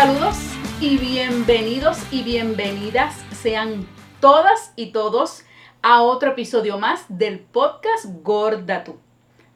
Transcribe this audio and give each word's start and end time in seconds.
Saludos 0.00 0.36
y 0.80 0.96
bienvenidos 0.96 1.98
y 2.12 2.22
bienvenidas 2.22 3.16
sean 3.32 3.84
todas 4.20 4.72
y 4.76 4.92
todos 4.92 5.42
a 5.82 6.02
otro 6.02 6.30
episodio 6.30 6.78
más 6.78 7.04
del 7.08 7.40
podcast 7.40 8.04
Gorda 8.22 8.84
Tú. 8.84 9.00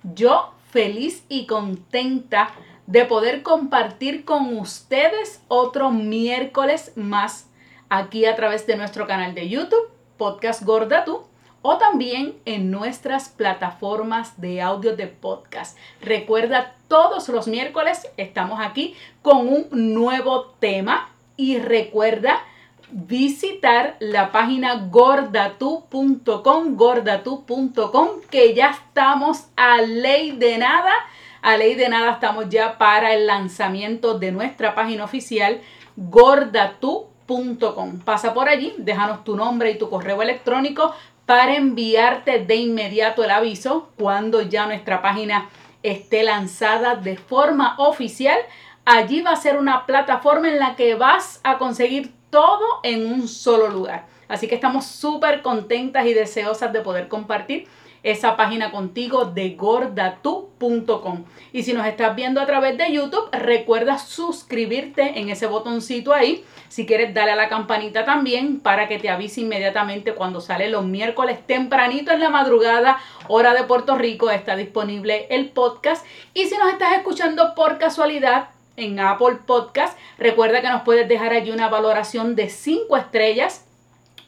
Yo 0.02 0.52
feliz 0.72 1.24
y 1.28 1.46
contenta 1.46 2.50
de 2.88 3.04
poder 3.04 3.44
compartir 3.44 4.24
con 4.24 4.58
ustedes 4.58 5.44
otro 5.46 5.92
miércoles 5.92 6.90
más 6.96 7.48
aquí 7.88 8.24
a 8.24 8.34
través 8.34 8.66
de 8.66 8.76
nuestro 8.76 9.06
canal 9.06 9.36
de 9.36 9.48
YouTube, 9.48 9.92
Podcast 10.16 10.64
Gorda 10.64 11.04
Tú, 11.04 11.22
o 11.62 11.78
también 11.78 12.34
en 12.44 12.72
nuestras 12.72 13.28
plataformas 13.28 14.40
de 14.40 14.60
audio 14.60 14.96
de 14.96 15.06
podcast. 15.06 15.78
Recuerda, 16.00 16.74
todos 16.92 17.28
los 17.30 17.48
miércoles 17.48 18.06
estamos 18.18 18.60
aquí 18.60 18.94
con 19.22 19.48
un 19.48 19.66
nuevo 19.70 20.52
tema 20.60 21.08
y 21.38 21.56
recuerda 21.56 22.44
visitar 22.90 23.96
la 23.98 24.30
página 24.30 24.88
gordatu.com, 24.90 26.76
gordatu.com, 26.76 28.08
que 28.30 28.52
ya 28.52 28.72
estamos 28.72 29.46
a 29.56 29.80
ley 29.80 30.32
de 30.32 30.58
nada. 30.58 30.92
A 31.40 31.56
ley 31.56 31.76
de 31.76 31.88
nada 31.88 32.12
estamos 32.12 32.50
ya 32.50 32.76
para 32.76 33.14
el 33.14 33.26
lanzamiento 33.26 34.18
de 34.18 34.30
nuestra 34.30 34.74
página 34.74 35.04
oficial 35.04 35.62
gordatu.com. 35.96 38.00
Pasa 38.00 38.34
por 38.34 38.50
allí, 38.50 38.74
déjanos 38.76 39.24
tu 39.24 39.34
nombre 39.34 39.70
y 39.70 39.78
tu 39.78 39.88
correo 39.88 40.20
electrónico 40.20 40.94
para 41.24 41.56
enviarte 41.56 42.44
de 42.44 42.56
inmediato 42.56 43.24
el 43.24 43.30
aviso 43.30 43.88
cuando 43.96 44.42
ya 44.42 44.66
nuestra 44.66 45.00
página 45.00 45.48
esté 45.82 46.22
lanzada 46.22 46.96
de 46.96 47.16
forma 47.16 47.74
oficial. 47.78 48.38
Allí 48.84 49.20
va 49.22 49.32
a 49.32 49.36
ser 49.36 49.56
una 49.56 49.86
plataforma 49.86 50.48
en 50.48 50.58
la 50.58 50.76
que 50.76 50.94
vas 50.94 51.40
a 51.44 51.58
conseguir 51.58 52.12
todo 52.30 52.80
en 52.82 53.06
un 53.12 53.28
solo 53.28 53.68
lugar. 53.68 54.06
Así 54.28 54.48
que 54.48 54.54
estamos 54.54 54.86
súper 54.86 55.42
contentas 55.42 56.06
y 56.06 56.14
deseosas 56.14 56.72
de 56.72 56.80
poder 56.80 57.08
compartir 57.08 57.68
esa 58.02 58.36
página 58.36 58.70
contigo 58.70 59.26
de 59.26 59.50
gordatu.com. 59.50 61.24
Y 61.52 61.62
si 61.62 61.72
nos 61.72 61.86
estás 61.86 62.16
viendo 62.16 62.40
a 62.40 62.46
través 62.46 62.76
de 62.76 62.92
YouTube, 62.92 63.28
recuerda 63.32 63.98
suscribirte 63.98 65.18
en 65.20 65.28
ese 65.28 65.46
botoncito 65.46 66.12
ahí. 66.12 66.44
Si 66.68 66.86
quieres, 66.86 67.14
dale 67.14 67.32
a 67.32 67.36
la 67.36 67.48
campanita 67.48 68.04
también 68.04 68.60
para 68.60 68.88
que 68.88 68.98
te 68.98 69.10
avise 69.10 69.42
inmediatamente 69.42 70.14
cuando 70.14 70.40
sale 70.40 70.68
los 70.68 70.84
miércoles 70.84 71.38
tempranito 71.46 72.12
en 72.12 72.20
la 72.20 72.30
madrugada, 72.30 72.98
hora 73.28 73.54
de 73.54 73.64
Puerto 73.64 73.96
Rico, 73.96 74.30
está 74.30 74.56
disponible 74.56 75.26
el 75.30 75.50
podcast. 75.50 76.04
Y 76.34 76.46
si 76.46 76.56
nos 76.56 76.72
estás 76.72 76.94
escuchando 76.94 77.54
por 77.54 77.78
casualidad, 77.78 78.48
en 78.76 78.98
Apple 79.00 79.38
Podcast. 79.46 79.98
Recuerda 80.18 80.60
que 80.60 80.68
nos 80.68 80.82
puedes 80.82 81.08
dejar 81.08 81.32
allí 81.32 81.50
una 81.50 81.68
valoración 81.68 82.34
de 82.34 82.48
5 82.48 82.96
estrellas 82.96 83.66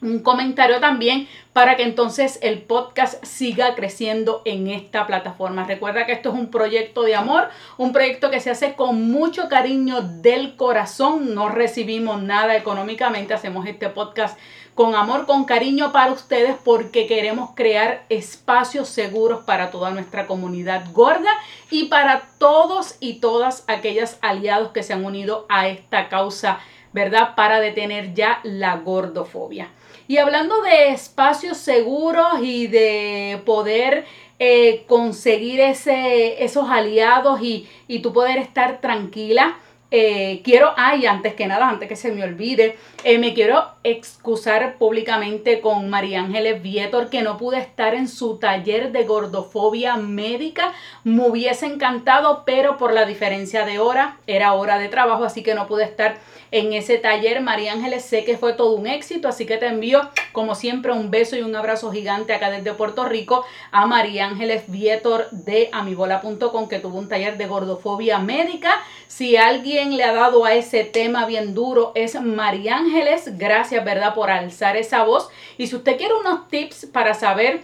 un 0.05 0.21
comentario 0.21 0.81
también 0.81 1.27
para 1.53 1.77
que 1.77 1.83
entonces 1.85 2.39
el 2.43 2.63
podcast 2.63 3.25
siga 3.25 3.75
creciendo 3.75 4.43
en 4.45 4.69
esta 4.69 5.07
plataforma. 5.07 5.65
Recuerda 5.65 6.05
que 6.05 6.13
esto 6.13 6.31
es 6.31 6.35
un 6.35 6.51
proyecto 6.51 7.03
de 7.03 7.15
amor, 7.15 7.49
un 7.79 7.93
proyecto 7.93 8.31
que 8.31 8.41
se 8.41 8.51
hace 8.51 8.75
con 8.75 9.11
mucho 9.11 9.49
cariño 9.49 10.03
del 10.03 10.57
corazón. 10.57 11.35
No 11.35 11.49
recibimos 11.49 12.23
nada 12.23 12.57
económicamente, 12.57 13.35
hacemos 13.35 13.67
este 13.67 13.89
podcast 13.89 14.39
con 14.75 14.95
amor, 14.95 15.27
con 15.27 15.45
cariño 15.45 15.93
para 15.93 16.13
ustedes 16.13 16.57
porque 16.65 17.07
queremos 17.07 17.51
crear 17.55 18.05
espacios 18.09 18.89
seguros 18.89 19.45
para 19.45 19.71
toda 19.71 19.93
nuestra 19.93 20.27
comunidad 20.27 20.85
gorda 20.93 21.31
y 21.71 21.85
para 21.85 22.23
todos 22.39 22.97
y 22.99 23.21
todas 23.21 23.65
aquellas 23.69 24.19
aliados 24.21 24.73
que 24.73 24.83
se 24.83 24.93
han 24.93 25.05
unido 25.05 25.47
a 25.49 25.69
esta 25.69 26.09
causa, 26.09 26.59
¿verdad? 26.93 27.37
Para 27.37 27.61
detener 27.61 28.15
ya 28.15 28.41
la 28.43 28.77
gordofobia. 28.77 29.71
Y 30.07 30.19
hablando 30.19 30.61
de 30.63 30.89
espacios 30.89 31.57
seguros 31.57 32.41
y 32.43 32.67
de 32.67 33.41
poder 33.47 34.05
eh, 34.39 34.85
conseguir 34.87 35.61
ese, 35.61 36.45
esos 36.45 36.69
aliados 36.69 37.41
y, 37.41 37.69
y 37.89 38.01
tú 38.01 38.13
poder 38.13 38.39
estar 38.39 38.81
tranquila, 38.81 39.57
eh, 39.97 40.41
quiero, 40.43 40.73
ay, 40.77 41.07
antes 41.07 41.35
que 41.35 41.47
nada, 41.47 41.69
antes 41.69 41.89
que 41.89 41.95
se 41.95 42.11
me 42.11 42.25
olvide, 42.25 42.77
eh, 43.05 43.17
me 43.19 43.33
quiero 43.33 43.65
excusar 43.85 44.77
públicamente 44.77 45.61
con 45.61 45.89
María 45.89 46.19
Ángeles 46.19 46.61
Vietor 46.61 47.11
que 47.11 47.23
no 47.23 47.37
pude 47.37 47.59
estar 47.59 47.95
en 47.95 48.09
su 48.09 48.39
taller 48.39 48.91
de 48.91 49.05
gordofobia 49.05 49.95
médica. 49.95 50.73
Me 51.05 51.29
hubiese 51.29 51.67
encantado, 51.67 52.43
pero 52.45 52.77
por 52.77 52.93
la 52.93 53.05
diferencia 53.05 53.65
de 53.65 53.79
hora, 53.79 54.17
era 54.27 54.55
hora 54.55 54.79
de 54.79 54.89
trabajo, 54.89 55.23
así 55.23 55.45
que 55.45 55.55
no 55.55 55.69
pude 55.69 55.85
estar 55.85 56.19
en 56.51 56.73
ese 56.73 56.99
taller. 56.99 57.41
María 57.41 57.73
Ángeles, 57.73 58.05
sé 58.05 58.25
que 58.25 58.37
fue 58.37 58.55
todo 58.55 58.75
un 58.75 58.87
éxito, 58.87 59.29
así 59.29 59.47
que 59.47 59.59
te 59.59 59.67
envío, 59.67 60.01
como 60.33 60.55
siempre, 60.55 60.93
un 60.93 61.11
beso 61.11 61.37
y 61.37 61.43
un 61.43 61.55
abrazo 61.55 61.93
gigante 61.93 62.33
acá 62.33 62.51
desde 62.51 62.75
Puerto 62.75 63.05
Rico 63.05 63.45
a 63.71 63.87
María 63.87 64.27
Ángeles 64.27 64.65
Vietor 64.69 65.29
de 65.31 65.69
amibola.com, 65.73 66.69
que 66.69 66.79
tuvo 66.79 66.99
un 66.99 67.09
taller 67.09 67.37
de 67.37 67.47
gordofobia 67.47 68.19
médica. 68.19 68.81
Si 69.09 69.37
alguien 69.37 69.84
le 69.93 70.05
ha 70.05 70.13
dado 70.13 70.45
a 70.45 70.55
ese 70.55 70.85
tema 70.85 71.27
bien 71.27 71.55
duro, 71.55 71.93
es 71.95 72.21
María 72.21 72.77
Ángeles. 72.77 73.39
Gracias, 73.39 73.85
¿verdad?, 73.85 74.15
por 74.15 74.31
alzar 74.31 74.77
esa 74.77 75.05
voz. 75.05 75.29
Y 75.59 75.67
si 75.67 75.77
usted 75.77 75.97
quiere 75.97 76.15
unos 76.15 76.49
tips 76.49 76.87
para 76.87 77.15
saber 77.15 77.63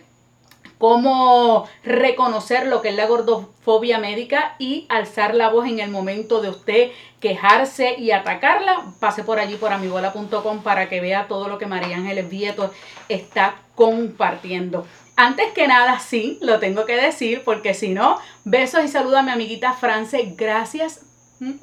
cómo 0.79 1.69
reconocer 1.85 2.67
lo 2.67 2.81
que 2.81 2.89
es 2.89 2.95
la 2.95 3.07
gordofobia 3.07 3.99
médica 3.99 4.57
y 4.59 4.87
alzar 4.89 5.35
la 5.35 5.51
voz 5.51 5.67
en 5.67 5.79
el 5.79 5.91
momento 5.91 6.41
de 6.41 6.49
usted 6.49 6.91
quejarse 7.21 7.97
y 7.99 8.13
atacarla, 8.13 8.95
pase 8.99 9.23
por 9.23 9.39
allí 9.39 9.57
por 9.57 9.75
amibola.com 9.75 10.63
para 10.63 10.89
que 10.89 11.03
vea 11.03 11.29
todo 11.29 11.49
lo 11.49 11.59
que 11.59 11.67
María 11.67 11.99
Ángeles 11.99 12.31
Vieto 12.31 12.73
está 13.11 13.57
compartiendo. 13.75 14.87
Antes 15.17 15.53
que 15.53 15.69
nada, 15.69 15.99
sí, 15.99 16.39
lo 16.41 16.59
tengo 16.61 16.87
que 16.87 16.97
decir, 16.97 17.43
porque 17.45 17.75
si 17.75 17.91
no, 17.91 18.19
besos 18.45 18.83
y 18.83 18.89
saludos 18.89 19.19
a 19.19 19.23
mi 19.23 19.33
amiguita 19.33 19.75
France. 19.75 20.33
Gracias 20.35 21.10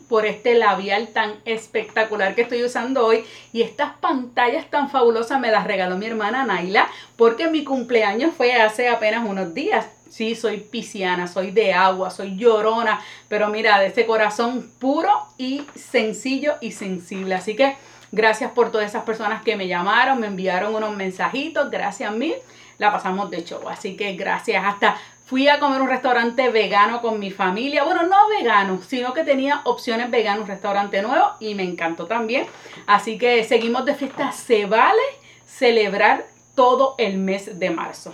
por 0.10 0.26
este 0.26 0.56
labial 0.56 1.10
tan 1.10 1.36
espectacular 1.46 2.34
que 2.34 2.42
estoy 2.42 2.64
usando 2.64 3.06
hoy 3.06 3.24
y 3.54 3.62
estas 3.62 3.96
pantallas 3.98 4.70
tan 4.70 4.90
fabulosas 4.90 5.40
me 5.40 5.52
las 5.52 5.68
regaló 5.68 5.98
mi 5.98 6.08
hermana 6.08 6.46
Naila 6.46 6.88
porque 7.16 7.48
mi 7.50 7.64
cumpleaños 7.64 8.34
fue 8.36 8.54
hace 8.54 8.90
apenas 8.90 9.28
unos 9.28 9.54
días. 9.54 9.86
Sí, 10.10 10.36
soy 10.36 10.58
pisciana, 10.58 11.28
soy 11.28 11.52
de 11.52 11.74
agua, 11.74 12.10
soy 12.10 12.38
llorona, 12.38 13.02
pero 13.28 13.50
mira, 13.50 13.78
de 13.78 13.88
ese 13.88 14.06
corazón 14.06 14.72
puro 14.80 15.12
y 15.38 15.64
sencillo 15.76 16.56
y 16.62 16.72
sensible. 16.72 17.36
Así 17.36 17.56
que 17.56 17.76
gracias 18.12 18.52
por 18.52 18.72
todas 18.72 18.88
esas 18.88 19.04
personas 19.04 19.44
que 19.44 19.58
me 19.58 19.68
llamaron, 19.68 20.20
me 20.20 20.28
enviaron 20.28 20.74
unos 20.74 20.96
mensajitos, 20.96 21.70
gracias 21.70 22.10
a 22.10 22.14
mí, 22.14 22.34
la 22.78 22.92
pasamos 22.92 23.30
de 23.30 23.44
show. 23.44 23.68
Así 23.68 23.98
que 23.98 24.14
gracias, 24.14 24.64
hasta 24.66 24.98
Fui 25.28 25.50
a 25.50 25.60
comer 25.60 25.82
un 25.82 25.90
restaurante 25.90 26.50
vegano 26.52 27.02
con 27.02 27.20
mi 27.20 27.32
familia. 27.32 27.84
Bueno, 27.84 28.04
no 28.04 28.30
vegano, 28.30 28.82
sino 28.82 29.14
que 29.14 29.26
tenía 29.26 29.60
opciones 29.66 30.10
veganas, 30.10 30.44
un 30.44 30.48
restaurante 30.48 31.02
nuevo 31.02 31.34
y 31.42 31.54
me 31.54 31.64
encantó 31.64 32.06
también. 32.06 32.48
Así 32.86 33.18
que 33.18 33.44
seguimos 33.44 33.84
de 33.84 33.94
fiesta. 33.94 34.32
Se 34.32 34.66
vale 34.68 35.02
celebrar 35.46 36.28
todo 36.56 36.96
el 36.98 37.18
mes 37.18 37.60
de 37.60 37.70
marzo. 37.72 38.14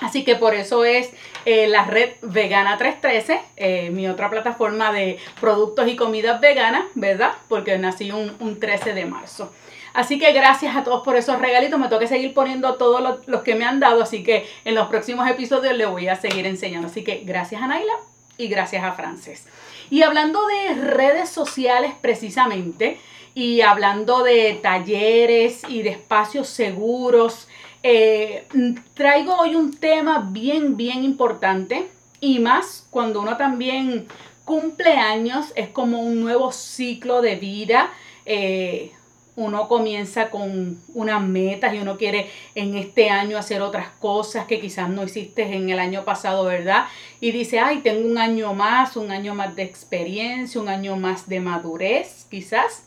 Así 0.00 0.24
que 0.24 0.36
por 0.36 0.54
eso 0.54 0.84
es 0.84 1.10
eh, 1.46 1.66
la 1.66 1.84
red 1.84 2.10
Vegana 2.22 2.78
313, 2.78 3.40
eh, 3.56 3.90
mi 3.90 4.06
otra 4.06 4.30
plataforma 4.30 4.92
de 4.92 5.18
productos 5.40 5.88
y 5.88 5.96
comidas 5.96 6.40
veganas, 6.40 6.84
¿verdad? 6.94 7.32
Porque 7.48 7.76
nací 7.76 8.12
un, 8.12 8.36
un 8.38 8.60
13 8.60 8.94
de 8.94 9.04
marzo. 9.04 9.52
Así 9.96 10.18
que 10.18 10.30
gracias 10.32 10.76
a 10.76 10.84
todos 10.84 11.02
por 11.02 11.16
esos 11.16 11.38
regalitos. 11.38 11.80
Me 11.80 11.88
toca 11.88 12.06
seguir 12.06 12.34
poniendo 12.34 12.74
todos 12.74 13.18
los, 13.26 13.42
que 13.42 13.54
me 13.54 13.64
han 13.64 13.80
dado. 13.80 14.02
Así 14.02 14.22
que 14.22 14.46
en 14.66 14.74
los 14.74 14.88
próximos 14.88 15.26
episodios 15.26 15.74
les 15.74 15.88
voy 15.88 16.06
a 16.08 16.16
seguir 16.16 16.46
enseñando. 16.46 16.88
Así 16.88 17.02
que 17.02 17.22
gracias 17.24 17.62
a 17.62 17.66
Naila 17.66 17.94
y 18.36 18.48
gracias 18.48 18.84
a 18.84 18.92
Frances. 18.92 19.46
Y 19.88 20.02
hablando 20.02 20.46
de 20.46 20.74
redes 20.74 21.30
sociales 21.30 21.94
precisamente, 21.98 23.00
y 23.34 23.62
hablando 23.62 24.22
de 24.22 24.58
talleres 24.62 25.62
y 25.66 25.80
de 25.80 25.90
espacios 25.90 26.48
seguros, 26.48 27.48
eh, 27.82 28.46
traigo 28.92 29.34
hoy 29.36 29.54
un 29.54 29.78
tema 29.78 30.28
bien, 30.30 30.76
bien 30.76 31.04
importante. 31.04 31.88
Y 32.20 32.38
más 32.38 32.86
cuando 32.90 33.22
uno 33.22 33.38
también 33.38 34.08
cumple 34.44 34.92
años, 34.92 35.52
es 35.54 35.70
como 35.70 36.00
un 36.00 36.20
nuevo 36.20 36.52
ciclo 36.52 37.22
de 37.22 37.36
vida. 37.36 37.94
Eh, 38.26 38.92
uno 39.36 39.68
comienza 39.68 40.30
con 40.30 40.80
unas 40.94 41.22
metas 41.22 41.74
y 41.74 41.78
uno 41.78 41.98
quiere 41.98 42.30
en 42.54 42.74
este 42.76 43.10
año 43.10 43.36
hacer 43.36 43.60
otras 43.62 43.88
cosas 44.00 44.46
que 44.46 44.60
quizás 44.60 44.88
no 44.88 45.04
hiciste 45.04 45.42
en 45.42 45.68
el 45.68 45.78
año 45.78 46.04
pasado, 46.04 46.44
¿verdad? 46.44 46.86
Y 47.20 47.32
dice, 47.32 47.60
ay, 47.60 47.78
tengo 47.78 48.08
un 48.08 48.18
año 48.18 48.54
más, 48.54 48.96
un 48.96 49.10
año 49.10 49.34
más 49.34 49.54
de 49.54 49.62
experiencia, 49.62 50.60
un 50.60 50.68
año 50.68 50.96
más 50.96 51.28
de 51.28 51.40
madurez, 51.40 52.26
quizás. 52.30 52.82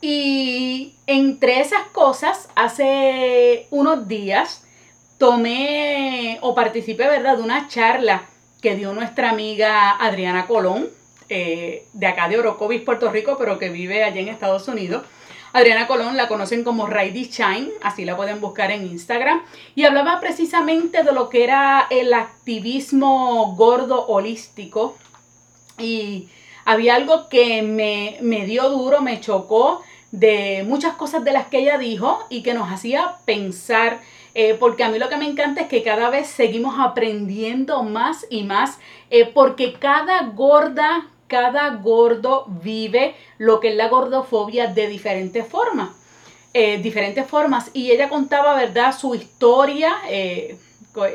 Y 0.00 0.96
entre 1.06 1.60
esas 1.60 1.86
cosas, 1.92 2.48
hace 2.56 3.68
unos 3.70 4.08
días 4.08 4.64
tomé 5.18 6.38
o 6.42 6.56
participé, 6.56 7.06
¿verdad?, 7.06 7.36
de 7.36 7.44
una 7.44 7.68
charla 7.68 8.24
que 8.60 8.74
dio 8.74 8.92
nuestra 8.92 9.30
amiga 9.30 9.92
Adriana 9.92 10.46
Colón 10.46 10.88
eh, 11.34 11.86
de 11.94 12.06
acá 12.06 12.28
de 12.28 12.38
Orocovis, 12.38 12.82
Puerto 12.82 13.10
Rico, 13.10 13.36
pero 13.38 13.58
que 13.58 13.70
vive 13.70 14.04
allá 14.04 14.20
en 14.20 14.28
Estados 14.28 14.68
Unidos. 14.68 15.02
Adriana 15.54 15.86
Colón 15.86 16.18
la 16.18 16.28
conocen 16.28 16.62
como 16.62 16.86
Raidy 16.86 17.24
Shine, 17.24 17.70
así 17.82 18.04
la 18.04 18.16
pueden 18.16 18.42
buscar 18.42 18.70
en 18.70 18.86
Instagram. 18.86 19.40
Y 19.74 19.84
hablaba 19.84 20.20
precisamente 20.20 21.02
de 21.02 21.12
lo 21.12 21.30
que 21.30 21.44
era 21.44 21.86
el 21.88 22.12
activismo 22.12 23.54
gordo 23.56 24.06
holístico. 24.08 24.94
Y 25.78 26.28
había 26.66 26.96
algo 26.96 27.30
que 27.30 27.62
me, 27.62 28.18
me 28.20 28.44
dio 28.44 28.68
duro, 28.68 29.00
me 29.00 29.20
chocó 29.20 29.82
de 30.10 30.64
muchas 30.66 30.96
cosas 30.96 31.24
de 31.24 31.32
las 31.32 31.46
que 31.46 31.60
ella 31.60 31.78
dijo 31.78 32.18
y 32.28 32.42
que 32.42 32.52
nos 32.52 32.70
hacía 32.70 33.16
pensar. 33.24 34.00
Eh, 34.34 34.54
porque 34.58 34.84
a 34.84 34.88
mí 34.88 34.98
lo 34.98 35.08
que 35.08 35.16
me 35.16 35.26
encanta 35.26 35.62
es 35.62 35.68
que 35.68 35.82
cada 35.82 36.08
vez 36.08 36.26
seguimos 36.26 36.76
aprendiendo 36.78 37.82
más 37.82 38.26
y 38.30 38.44
más, 38.44 38.78
eh, 39.10 39.26
porque 39.26 39.74
cada 39.74 40.22
gorda 40.28 41.06
cada 41.32 41.70
gordo 41.76 42.44
vive 42.46 43.14
lo 43.38 43.58
que 43.58 43.70
es 43.70 43.74
la 43.74 43.88
gordofobia 43.88 44.66
de 44.66 44.86
diferentes 44.86 45.46
formas. 45.46 45.88
Eh, 46.52 46.76
diferentes 46.82 47.26
formas. 47.26 47.70
Y 47.72 47.90
ella 47.90 48.10
contaba, 48.10 48.54
¿verdad?, 48.54 48.94
su 48.94 49.14
historia. 49.14 49.96
Eh, 50.10 50.58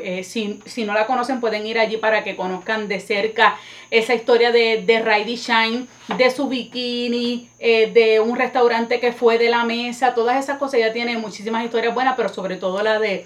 eh, 0.02 0.24
si, 0.24 0.84
no 0.84 0.92
la 0.92 1.06
conocen, 1.06 1.40
pueden 1.40 1.64
ir 1.64 1.78
allí 1.78 1.98
para 1.98 2.24
que 2.24 2.34
conozcan 2.34 2.88
de 2.88 2.98
cerca 2.98 3.56
esa 3.92 4.14
historia 4.16 4.50
de, 4.50 4.82
de 4.84 5.36
Shine, 5.36 5.86
de 6.16 6.30
su 6.32 6.48
bikini, 6.48 7.48
de 7.60 8.18
un 8.18 8.36
restaurante 8.36 8.98
que 8.98 9.12
fue 9.12 9.38
de 9.38 9.50
la 9.50 9.62
mesa, 9.62 10.14
todas 10.14 10.42
esas 10.42 10.58
cosas. 10.58 10.80
Ella 10.80 10.92
tiene 10.92 11.16
muchísimas 11.16 11.64
historias 11.64 11.94
buenas, 11.94 12.16
pero 12.16 12.28
sobre 12.28 12.56
todo 12.56 12.82
la, 12.82 12.98
de, 12.98 13.24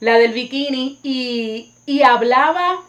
la 0.00 0.18
del 0.18 0.32
bikini. 0.32 0.98
Y, 1.04 1.70
y 1.86 2.02
hablaba 2.02 2.82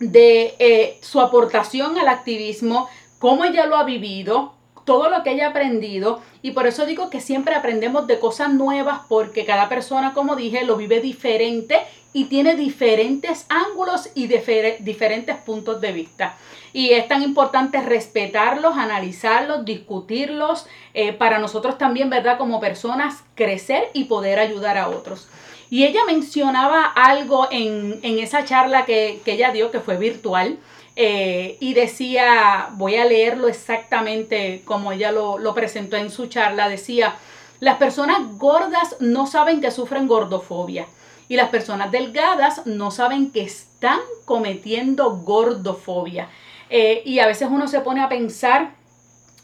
de 0.00 0.54
eh, 0.58 0.98
su 1.02 1.20
aportación 1.20 1.98
al 1.98 2.08
activismo, 2.08 2.88
cómo 3.18 3.44
ella 3.44 3.66
lo 3.66 3.76
ha 3.76 3.84
vivido, 3.84 4.52
todo 4.84 5.08
lo 5.08 5.22
que 5.22 5.32
ella 5.32 5.46
ha 5.46 5.50
aprendido 5.50 6.20
y 6.42 6.50
por 6.50 6.66
eso 6.66 6.84
digo 6.84 7.08
que 7.10 7.20
siempre 7.20 7.54
aprendemos 7.54 8.06
de 8.06 8.18
cosas 8.18 8.52
nuevas 8.52 9.00
porque 9.08 9.44
cada 9.44 9.68
persona, 9.68 10.12
como 10.12 10.36
dije, 10.36 10.64
lo 10.64 10.76
vive 10.76 11.00
diferente 11.00 11.80
y 12.12 12.24
tiene 12.26 12.54
diferentes 12.54 13.46
ángulos 13.48 14.10
y 14.14 14.28
diferentes 14.28 15.36
puntos 15.36 15.80
de 15.80 15.92
vista. 15.92 16.36
Y 16.72 16.90
es 16.90 17.08
tan 17.08 17.22
importante 17.22 17.80
respetarlos, 17.80 18.76
analizarlos, 18.76 19.64
discutirlos, 19.64 20.66
eh, 20.92 21.12
para 21.12 21.38
nosotros 21.38 21.76
también, 21.76 22.10
¿verdad? 22.10 22.38
Como 22.38 22.60
personas, 22.60 23.24
crecer 23.34 23.88
y 23.94 24.04
poder 24.04 24.38
ayudar 24.38 24.78
a 24.78 24.88
otros. 24.88 25.28
Y 25.74 25.84
ella 25.84 26.04
mencionaba 26.04 26.84
algo 26.84 27.48
en, 27.50 27.98
esa 28.04 28.44
charla 28.44 28.84
que, 28.84 29.20
ella 29.26 29.50
dio, 29.50 29.72
que 29.72 29.80
fue 29.80 29.96
virtual, 29.96 30.56
eh, 30.94 31.56
y 31.58 31.74
decía, 31.74 32.68
voy 32.74 32.94
a 32.94 33.04
leerlo 33.04 33.48
exactamente 33.48 34.62
como 34.64 34.92
ella 34.92 35.10
lo, 35.10 35.52
presentó 35.52 35.96
en 35.96 36.10
su 36.10 36.28
charla, 36.28 36.68
decía, 36.68 37.16
las 37.58 37.78
personas 37.78 38.38
gordas 38.38 38.94
no 39.00 39.26
saben 39.26 39.60
que 39.60 39.72
sufren 39.72 40.06
gordofobia 40.06 40.86
y 41.28 41.34
las 41.34 41.48
personas 41.48 41.90
delgadas 41.90 42.64
no 42.66 42.92
saben 42.92 43.32
que 43.32 43.42
están 43.42 43.98
cometiendo 44.26 45.16
gordofobia. 45.24 46.28
Eh, 46.70 47.02
y 47.04 47.18
a 47.18 47.26
veces 47.26 47.48
uno 47.50 47.66
se 47.66 47.80
pone 47.80 48.00
a 48.00 48.08
pensar 48.08 48.76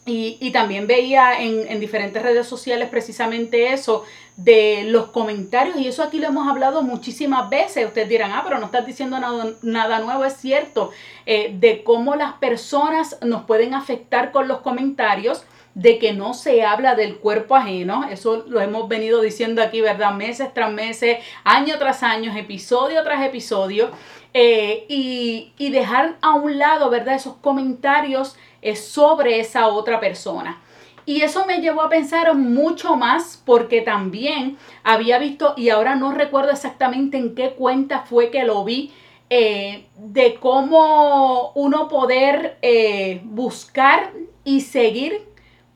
y, 0.07 0.51
también 0.51 0.87
veía 0.87 1.41
en, 1.41 1.79
diferentes 1.81 2.23
redes 2.23 2.47
sociales 2.47 2.89
precisamente 2.89 3.73
eso 3.73 4.05
de 4.45 4.85
los 4.85 5.09
comentarios 5.09 5.77
y 5.77 5.87
eso 5.87 6.03
aquí 6.03 6.19
lo 6.19 6.29
hemos 6.29 6.49
hablado 6.49 6.83
muchísimas 6.83 7.51
veces. 7.51 7.87
Ustedes 7.87 8.09
dirán, 8.09 8.33
ah, 8.33 8.43
pero 8.45 8.59
no 8.59 8.67
estás 8.67 8.87
diciendo 8.87 9.19
nada, 9.19 9.47
nada 9.63 9.99
nuevo, 9.99 10.25
es 10.25 10.35
cierto, 10.35 10.91
eh, 11.27 11.55
de 11.59 11.83
cómo 11.85 12.15
las 12.15 12.35
personas 12.35 13.19
nos 13.23 13.45
pueden 13.45 13.75
afectar 13.75 14.33
con 14.33 14.49
los 14.49 14.61
comentarios 14.61 15.45
de 15.75 15.99
que 15.99 16.13
no 16.13 16.35
se 16.35 16.65
habla 16.65 16.95
del 16.95 17.19
cuerpo 17.19 17.55
ajeno, 17.55 18.05
eso 18.11 18.45
lo 18.49 18.61
hemos 18.61 18.89
venido 18.89 19.21
diciendo 19.21 19.63
aquí, 19.63 19.81
¿verdad? 19.81 20.13
Meses 20.13 20.53
tras 20.53 20.73
meses, 20.73 21.19
año 21.45 21.79
tras 21.79 22.03
año, 22.03 22.37
episodio 22.37 23.05
tras 23.05 23.25
episodio, 23.25 23.91
eh, 24.35 24.85
y, 24.89 25.53
y 25.59 25.71
dejar 25.71 26.17
a 26.23 26.35
un 26.35 26.59
lado, 26.59 26.91
¿verdad? 26.91 27.15
Esos 27.15 27.37
comentarios 27.37 28.37
es 28.63 28.85
sobre 28.85 29.39
esa 29.39 29.69
otra 29.69 30.01
persona. 30.01 30.61
Y 31.07 31.23
eso 31.23 31.47
me 31.47 31.61
llevó 31.61 31.83
a 31.83 31.89
pensar 31.89 32.35
mucho 32.35 32.97
más 32.97 33.43
porque 33.45 33.81
también 33.81 34.59
había 34.85 35.19
visto, 35.19 35.55
y 35.57 35.71
ahora 35.71 35.97
no 35.97 36.13
recuerdo 36.13 36.51
exactamente 36.51 37.17
en 37.17 37.35
qué 37.35 37.51
cuenta 37.51 38.01
fue 38.01 38.31
que 38.31 38.45
lo 38.45 38.65
vi, 38.65 38.93
eh, 39.29 39.87
de 39.97 40.35
cómo 40.35 41.53
uno 41.55 41.89
poder 41.89 42.59
eh, 42.63 43.21
buscar 43.25 44.13
y 44.45 44.63
seguir 44.63 45.23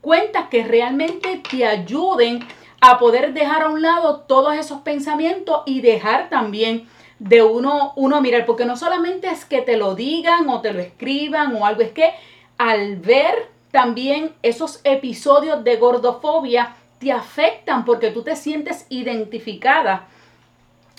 cuentas 0.01 0.49
que 0.51 0.65
realmente 0.65 1.41
te 1.49 1.65
ayuden 1.65 2.41
a 2.81 2.99
poder 2.99 3.33
dejar 3.33 3.63
a 3.63 3.69
un 3.71 3.81
lado 3.81 4.21
todos 4.29 4.55
esos 4.55 4.81
pensamientos 4.81 5.63
y 5.67 5.81
dejar 5.81 6.29
también 6.29 6.87
de 7.19 7.43
uno, 7.43 7.93
uno 7.97 8.21
mirar, 8.21 8.45
porque 8.45 8.67
no 8.67 8.77
solamente 8.77 9.29
es 9.29 9.45
que 9.45 9.63
te 9.63 9.77
lo 9.77 9.95
digan 9.95 10.49
o 10.49 10.61
te 10.61 10.73
lo 10.73 10.81
escriban 10.81 11.55
o 11.57 11.65
algo, 11.65 11.81
es 11.81 11.93
que 11.93 12.13
al 12.59 12.97
ver 12.97 13.54
también 13.75 14.33
esos 14.45 14.81
episodios 14.85 15.65
de 15.65 15.75
gordofobia, 15.75 16.77
te 17.01 17.11
afectan 17.11 17.85
porque 17.85 18.13
tú 18.13 18.23
te 18.23 18.37
sientes 18.37 18.87
identificada. 18.89 20.07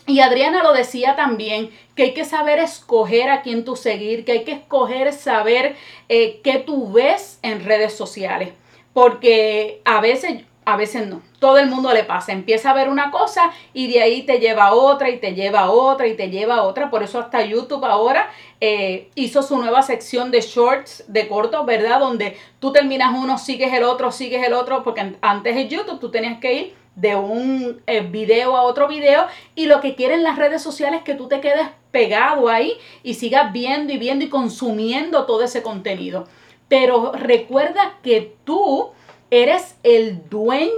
Y 0.05 0.19
Adriana 0.19 0.61
lo 0.61 0.73
decía 0.73 1.15
también, 1.15 1.71
que 1.95 2.03
hay 2.03 2.13
que 2.13 2.25
saber 2.25 2.59
escoger 2.59 3.29
a 3.29 3.43
quién 3.43 3.63
tú 3.63 3.77
seguir, 3.77 4.25
que 4.25 4.33
hay 4.33 4.43
que 4.43 4.51
escoger 4.51 5.13
saber 5.13 5.77
eh, 6.09 6.41
qué 6.43 6.57
tú 6.57 6.91
ves 6.91 7.39
en 7.43 7.63
redes 7.63 7.93
sociales. 7.93 8.49
Porque 8.91 9.81
a 9.85 10.01
veces 10.01 10.43
a 10.65 10.77
veces 10.77 11.07
no. 11.07 11.21
Todo 11.39 11.59
el 11.59 11.67
mundo 11.67 11.93
le 11.93 12.03
pasa. 12.03 12.31
Empieza 12.31 12.71
a 12.71 12.73
ver 12.73 12.89
una 12.89 13.11
cosa 13.11 13.51
y 13.73 13.87
de 13.91 14.01
ahí 14.01 14.23
te 14.23 14.39
lleva 14.39 14.65
a 14.65 14.73
otra 14.73 15.09
y 15.09 15.19
te 15.19 15.33
lleva 15.33 15.61
a 15.61 15.71
otra 15.71 16.07
y 16.07 16.15
te 16.15 16.29
lleva 16.29 16.55
a 16.55 16.63
otra. 16.63 16.89
Por 16.89 17.03
eso 17.03 17.19
hasta 17.19 17.45
YouTube 17.45 17.85
ahora 17.85 18.29
eh, 18.59 19.09
hizo 19.15 19.43
su 19.43 19.57
nueva 19.57 19.83
sección 19.83 20.31
de 20.31 20.41
shorts, 20.41 21.05
de 21.07 21.27
cortos, 21.27 21.65
¿verdad? 21.65 21.99
Donde 21.99 22.37
tú 22.59 22.71
terminas 22.71 23.13
uno, 23.15 23.37
sigues 23.37 23.71
el 23.73 23.83
otro, 23.83 24.11
sigues 24.11 24.45
el 24.45 24.53
otro. 24.53 24.83
Porque 24.83 25.15
antes 25.21 25.55
en 25.55 25.69
YouTube 25.69 25.99
tú 25.99 26.09
tenías 26.09 26.39
que 26.39 26.53
ir 26.53 26.75
de 26.95 27.15
un 27.15 27.81
eh, 27.87 28.01
video 28.01 28.55
a 28.55 28.63
otro 28.63 28.87
video 28.87 29.27
y 29.53 29.65
lo 29.65 29.81
que 29.81 29.95
quieren 29.95 30.23
las 30.23 30.37
redes 30.37 30.61
sociales 30.61 30.99
es 30.99 31.03
que 31.03 31.13
tú 31.13 31.27
te 31.27 31.41
quedes 31.41 31.67
pegado 31.91 32.49
ahí 32.49 32.73
y 33.03 33.15
sigas 33.15 33.51
viendo 33.51 33.93
y 33.93 33.97
viendo 33.97 34.25
y 34.25 34.29
consumiendo 34.29 35.25
todo 35.25 35.43
ese 35.43 35.61
contenido. 35.61 36.27
Pero 36.67 37.11
recuerda 37.11 37.99
que 38.01 38.35
tú 38.43 38.91
Eres 39.35 39.75
el 39.83 40.29
dueño 40.29 40.71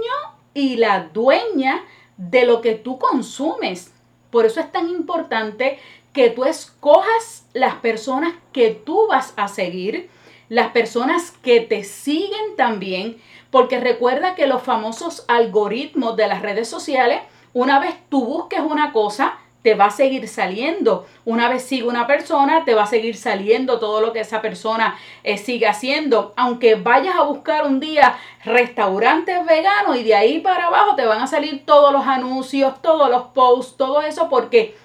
y 0.52 0.78
la 0.78 1.10
dueña 1.14 1.84
de 2.16 2.44
lo 2.44 2.60
que 2.60 2.74
tú 2.74 2.98
consumes. 2.98 3.92
Por 4.32 4.46
eso 4.46 4.58
es 4.58 4.72
tan 4.72 4.88
importante 4.88 5.78
que 6.12 6.30
tú 6.30 6.44
escojas 6.44 7.46
las 7.52 7.76
personas 7.76 8.34
que 8.52 8.70
tú 8.70 9.06
vas 9.06 9.32
a 9.36 9.46
seguir, 9.46 10.10
las 10.48 10.72
personas 10.72 11.30
que 11.40 11.60
te 11.60 11.84
siguen 11.84 12.56
también, 12.56 13.22
porque 13.52 13.78
recuerda 13.78 14.34
que 14.34 14.48
los 14.48 14.60
famosos 14.60 15.24
algoritmos 15.28 16.16
de 16.16 16.26
las 16.26 16.42
redes 16.42 16.66
sociales, 16.66 17.20
una 17.52 17.78
vez 17.78 17.94
tú 18.08 18.24
busques 18.24 18.58
una 18.58 18.90
cosa, 18.90 19.37
te 19.62 19.74
va 19.74 19.86
a 19.86 19.90
seguir 19.90 20.28
saliendo. 20.28 21.06
Una 21.24 21.48
vez 21.48 21.62
sigue 21.62 21.86
una 21.86 22.06
persona, 22.06 22.64
te 22.64 22.74
va 22.74 22.84
a 22.84 22.86
seguir 22.86 23.16
saliendo 23.16 23.78
todo 23.78 24.00
lo 24.00 24.12
que 24.12 24.20
esa 24.20 24.40
persona 24.40 24.96
eh, 25.24 25.36
sigue 25.36 25.66
haciendo. 25.66 26.32
Aunque 26.36 26.76
vayas 26.76 27.16
a 27.16 27.22
buscar 27.22 27.66
un 27.66 27.80
día 27.80 28.16
restaurantes 28.44 29.44
veganos 29.46 29.96
y 29.96 30.04
de 30.04 30.14
ahí 30.14 30.38
para 30.40 30.66
abajo 30.66 30.94
te 30.94 31.04
van 31.04 31.20
a 31.20 31.26
salir 31.26 31.64
todos 31.66 31.92
los 31.92 32.06
anuncios, 32.06 32.80
todos 32.80 33.10
los 33.10 33.24
posts, 33.34 33.76
todo 33.76 34.00
eso 34.02 34.28
porque 34.28 34.76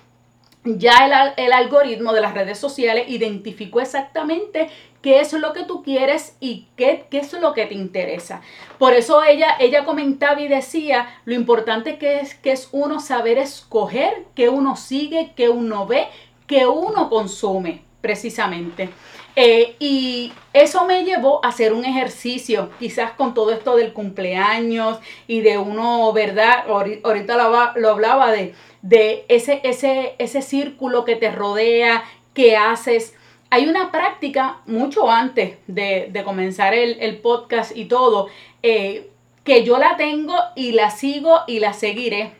ya 0.65 1.33
el, 1.35 1.53
algoritmo 1.53 2.13
de 2.13 2.21
las 2.21 2.33
redes 2.33 2.57
sociales 2.57 3.05
identificó 3.09 3.81
exactamente 3.81 4.69
qué 5.03 5.19
es 5.19 5.31
lo 5.33 5.53
que 5.53 5.63
tú 5.63 5.83
quieres 5.83 6.35
y 6.39 6.65
qué, 6.75 7.05
qué, 7.11 7.19
es 7.19 7.33
lo 7.33 7.53
que 7.53 7.67
te 7.67 7.75
interesa. 7.75 8.41
Por 8.79 8.93
eso 8.93 9.21
ella, 9.23 9.55
ella 9.59 9.85
comentaba 9.85 10.41
y 10.41 10.47
decía, 10.47 11.07
lo 11.25 11.35
importante 11.35 11.99
que 11.99 12.21
es, 12.21 12.33
que 12.33 12.51
es 12.51 12.69
uno 12.71 12.99
saber 12.99 13.37
escoger 13.37 14.25
qué 14.33 14.49
uno 14.49 14.75
sigue, 14.75 15.33
qué 15.35 15.49
uno 15.49 15.85
ve, 15.85 16.07
qué 16.47 16.65
uno 16.65 17.11
consume, 17.11 17.83
precisamente. 18.01 18.89
Eh, 19.35 19.75
y 19.77 20.33
eso 20.53 20.85
me 20.85 21.03
llevó 21.03 21.43
a 21.43 21.49
hacer 21.49 21.73
un 21.73 21.85
ejercicio, 21.85 22.71
quizás 22.79 23.11
con 23.11 23.35
todo 23.35 23.51
esto 23.51 23.75
del 23.75 23.93
cumpleaños 23.93 24.99
y 25.27 25.41
de 25.41 25.59
uno, 25.59 26.11
¿verdad? 26.13 26.65
Ahorita 26.67 27.73
lo 27.75 27.89
hablaba 27.89 28.31
de 28.31 28.55
de 28.83 29.25
ese, 29.29 29.61
ese, 29.63 30.13
ese 30.19 30.41
círculo 30.43 31.05
que 31.05 31.15
te 31.15 31.31
rodea, 31.31 32.03
que 32.35 32.55
haces. 32.55 33.15
Hay 33.53 33.67
una 33.67 33.91
práctica 33.91 34.61
mucho 34.65 35.11
antes 35.11 35.59
de, 35.67 36.11
comenzar 36.25 36.73
el, 36.73 37.17
podcast 37.19 37.77
y 37.77 37.85
todo, 37.85 38.29
eh, 38.63 39.11
que 39.43 39.63
yo 39.63 39.77
la 39.77 39.95
tengo 39.95 40.33
y 40.55 40.71
la 40.71 40.89
sigo 40.89 41.41
y 41.45 41.59
la 41.59 41.73
seguiré. 41.73 42.33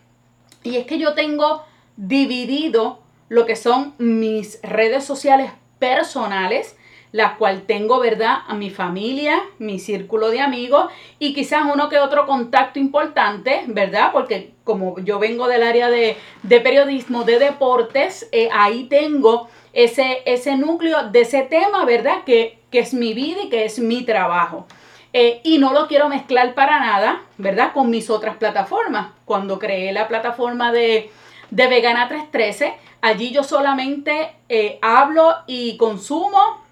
Y 0.64 0.78
es 0.78 0.88
que 0.88 0.98
yo 0.98 1.14
tengo 1.14 1.62
dividido 1.98 2.98
lo 3.30 3.46
que 3.46 3.56
son 3.56 3.94
mis 4.00 4.60
redes 4.64 5.04
sociales 5.04 5.52
personales 5.78 6.76
la 7.14 7.38
cual 7.38 7.62
tengo, 7.62 8.00
¿verdad? 8.00 8.40
A 8.48 8.56
mi 8.56 8.72
familia, 8.72 9.42
mi 9.60 9.80
círculo 9.80 10.32
de 10.32 10.42
amigos 10.42 10.92
y 11.20 11.34
quizás 11.34 11.64
uno 11.72 11.88
que 11.88 12.00
otro 12.00 12.26
contacto 12.26 12.80
importante, 12.80 13.64
¿verdad? 13.68 14.12
Porque 14.12 14.52
como 14.64 15.00
yo 15.00 15.20
vengo 15.20 15.48
del 15.48 15.62
área 15.62 15.90
de, 15.90 16.18
periodismo, 16.42 17.24
de 17.24 17.38
deportes, 17.38 18.28
eh, 18.32 18.50
ahí 18.52 18.86
tengo 18.86 19.48
ese, 19.74 20.24
ese 20.26 20.58
núcleo 20.58 21.12
de 21.12 21.22
ese 21.22 21.44
tema, 21.44 21.86
¿verdad? 21.86 22.24
Que, 22.26 22.58
que 22.72 22.80
es 22.80 22.96
mi 22.96 23.14
vida 23.14 23.44
y 23.44 23.50
que 23.50 23.66
es 23.66 23.78
mi 23.78 24.02
trabajo. 24.04 24.66
Eh, 25.14 25.40
y 25.44 25.60
no 25.60 25.72
lo 25.72 25.88
quiero 25.88 26.10
mezclar 26.10 26.56
para 26.56 26.80
nada, 26.80 27.22
¿verdad? 27.38 27.74
Con 27.74 27.92
mis 27.92 28.10
otras 28.10 28.38
plataformas. 28.38 29.12
Cuando 29.26 29.60
creé 29.60 29.94
la 29.94 30.08
plataforma 30.08 30.72
de, 30.72 31.12
de 31.52 31.68
Vegana 31.68 32.08
313, 32.08 32.74
allí 33.02 33.30
yo 33.30 33.44
solamente 33.44 34.32
eh, 34.50 34.80
hablo 34.82 35.36
y 35.46 35.78
consumo 35.78 36.63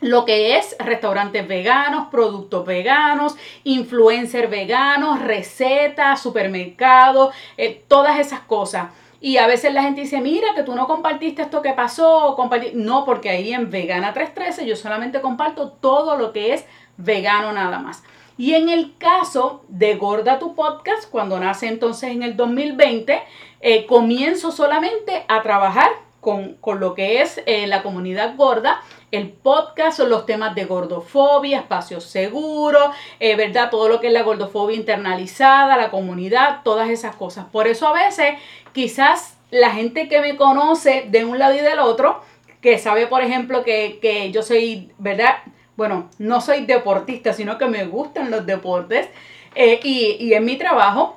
lo 0.00 0.24
que 0.24 0.56
es 0.56 0.76
restaurantes 0.78 1.46
veganos, 1.46 2.08
productos 2.10 2.64
veganos, 2.66 3.36
influencers 3.64 4.50
veganos, 4.50 5.20
recetas, 5.20 6.20
supermercados, 6.20 7.34
eh, 7.56 7.84
todas 7.88 8.18
esas 8.18 8.40
cosas. 8.40 8.88
Y 9.20 9.36
a 9.36 9.46
veces 9.46 9.74
la 9.74 9.82
gente 9.82 10.00
dice, 10.00 10.20
mira, 10.20 10.54
que 10.54 10.62
tú 10.62 10.74
no 10.74 10.86
compartiste 10.86 11.42
esto 11.42 11.60
que 11.60 11.74
pasó. 11.74 12.36
No, 12.72 13.04
porque 13.04 13.28
ahí 13.28 13.52
en 13.52 13.70
Vegana 13.70 14.14
313 14.14 14.66
yo 14.66 14.76
solamente 14.76 15.20
comparto 15.20 15.72
todo 15.72 16.16
lo 16.16 16.32
que 16.32 16.54
es 16.54 16.64
vegano 16.96 17.52
nada 17.52 17.78
más. 17.78 18.02
Y 18.38 18.54
en 18.54 18.70
el 18.70 18.96
caso 18.96 19.62
de 19.68 19.96
Gorda 19.96 20.38
tu 20.38 20.54
Podcast, 20.54 21.10
cuando 21.10 21.38
nace 21.38 21.68
entonces 21.68 22.10
en 22.10 22.22
el 22.22 22.36
2020, 22.36 23.20
eh, 23.60 23.84
comienzo 23.84 24.50
solamente 24.50 25.26
a 25.28 25.42
trabajar 25.42 25.90
con, 26.20 26.56
lo 26.78 26.94
que 26.94 27.20
es 27.20 27.42
eh, 27.44 27.66
la 27.66 27.82
comunidad 27.82 28.36
gorda. 28.36 28.80
El 29.10 29.30
podcast 29.30 29.96
son 29.96 30.10
los 30.10 30.26
temas 30.26 30.54
de 30.54 30.64
gordofobia, 30.64 31.58
espacios 31.58 32.04
seguros, 32.04 32.94
eh, 33.18 33.36
¿verdad? 33.36 33.70
Todo 33.70 33.88
lo 33.88 34.00
que 34.00 34.08
es 34.08 34.12
la 34.12 34.22
gordofobia 34.22 34.76
internalizada, 34.76 35.76
la 35.76 35.90
comunidad, 35.90 36.60
todas 36.62 36.90
esas 36.90 37.16
cosas. 37.16 37.46
Por 37.50 37.66
eso 37.66 37.88
a 37.88 37.92
veces 37.92 38.34
quizás 38.72 39.36
la 39.50 39.70
gente 39.70 40.08
que 40.08 40.20
me 40.20 40.36
conoce 40.36 41.06
de 41.08 41.24
un 41.24 41.38
lado 41.38 41.54
y 41.54 41.60
del 41.60 41.80
otro, 41.80 42.22
que 42.60 42.78
sabe, 42.78 43.06
por 43.06 43.22
ejemplo, 43.22 43.64
que, 43.64 43.98
que 44.00 44.30
yo 44.30 44.42
soy, 44.42 44.92
¿verdad? 44.98 45.36
bueno, 45.80 46.10
no 46.18 46.42
soy 46.42 46.66
deportista, 46.66 47.32
sino 47.32 47.56
que 47.56 47.64
me 47.64 47.86
gustan 47.86 48.30
los 48.30 48.44
deportes 48.44 49.08
eh, 49.54 49.80
y, 49.82 50.34
en 50.34 50.44
mi 50.44 50.56
trabajo, 50.56 51.16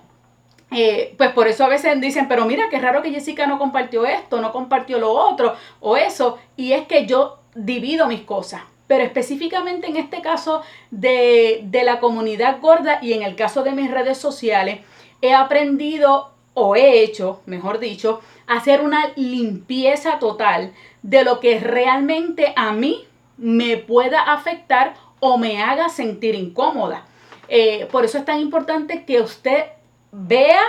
eh, 0.71 1.13
pues 1.17 1.31
por 1.31 1.50
eso 1.50 1.65
a 1.65 1.67
veces 1.67 2.00
dicen, 2.00 2.29
pero 2.29 2.45
mira, 2.45 2.69
qué 2.69 2.79
raro 2.79 3.01
que 3.01 3.12
Jessica 3.12 3.45
no 3.45 3.59
compartió 3.59 4.05
esto, 4.05 4.39
no 4.39 4.53
compartió 4.53 5.00
lo 5.00 5.12
otro 5.12 5.53
o 5.81 5.97
eso, 5.97 6.39
y 6.55 6.71
es 6.71 6.88
que 6.88 7.05
yo 7.05 7.39
divido 7.55 8.07
mis 8.07 8.22
cosas. 8.22 8.62
Pero 8.88 9.03
específicamente 9.03 9.88
en 9.88 9.98
este 9.98 10.22
caso 10.22 10.62
de, 10.91 11.62
de 11.63 11.83
la 11.83 12.00
comunidad 12.00 12.60
gorda 12.60 13.00
y 13.01 13.13
en 13.13 13.24
el 13.24 13.36
caso 13.36 13.63
de 13.63 13.72
mis 13.72 13.89
redes 13.89 14.17
sociales, 14.17 14.81
he 15.22 15.33
aprendido 15.33 16.33
o 16.53 16.75
he 16.75 17.01
hecho, 17.01 17.41
mejor 17.45 17.79
dicho, 17.79 18.22
hacer 18.48 18.81
una 18.81 19.12
limpieza 19.15 20.19
total 20.19 20.74
de 21.01 21.24
lo 21.24 21.39
que 21.39 21.60
realmente 21.60 22.53
a 22.55 22.74
mí 22.74 23.05
me 23.38 23.77
pueda 23.77 24.22
afectar 24.22 24.93
o 25.19 25.38
me 25.38 25.62
haga 25.62 25.89
sentir 25.89 26.36
incómoda. 26.36 27.05
Eh, 27.48 27.88
por 27.91 28.05
eso 28.05 28.17
es 28.17 28.25
tan 28.25 28.39
importante 28.39 29.05
que 29.05 29.22
usted 29.22 29.65
vea, 30.12 30.62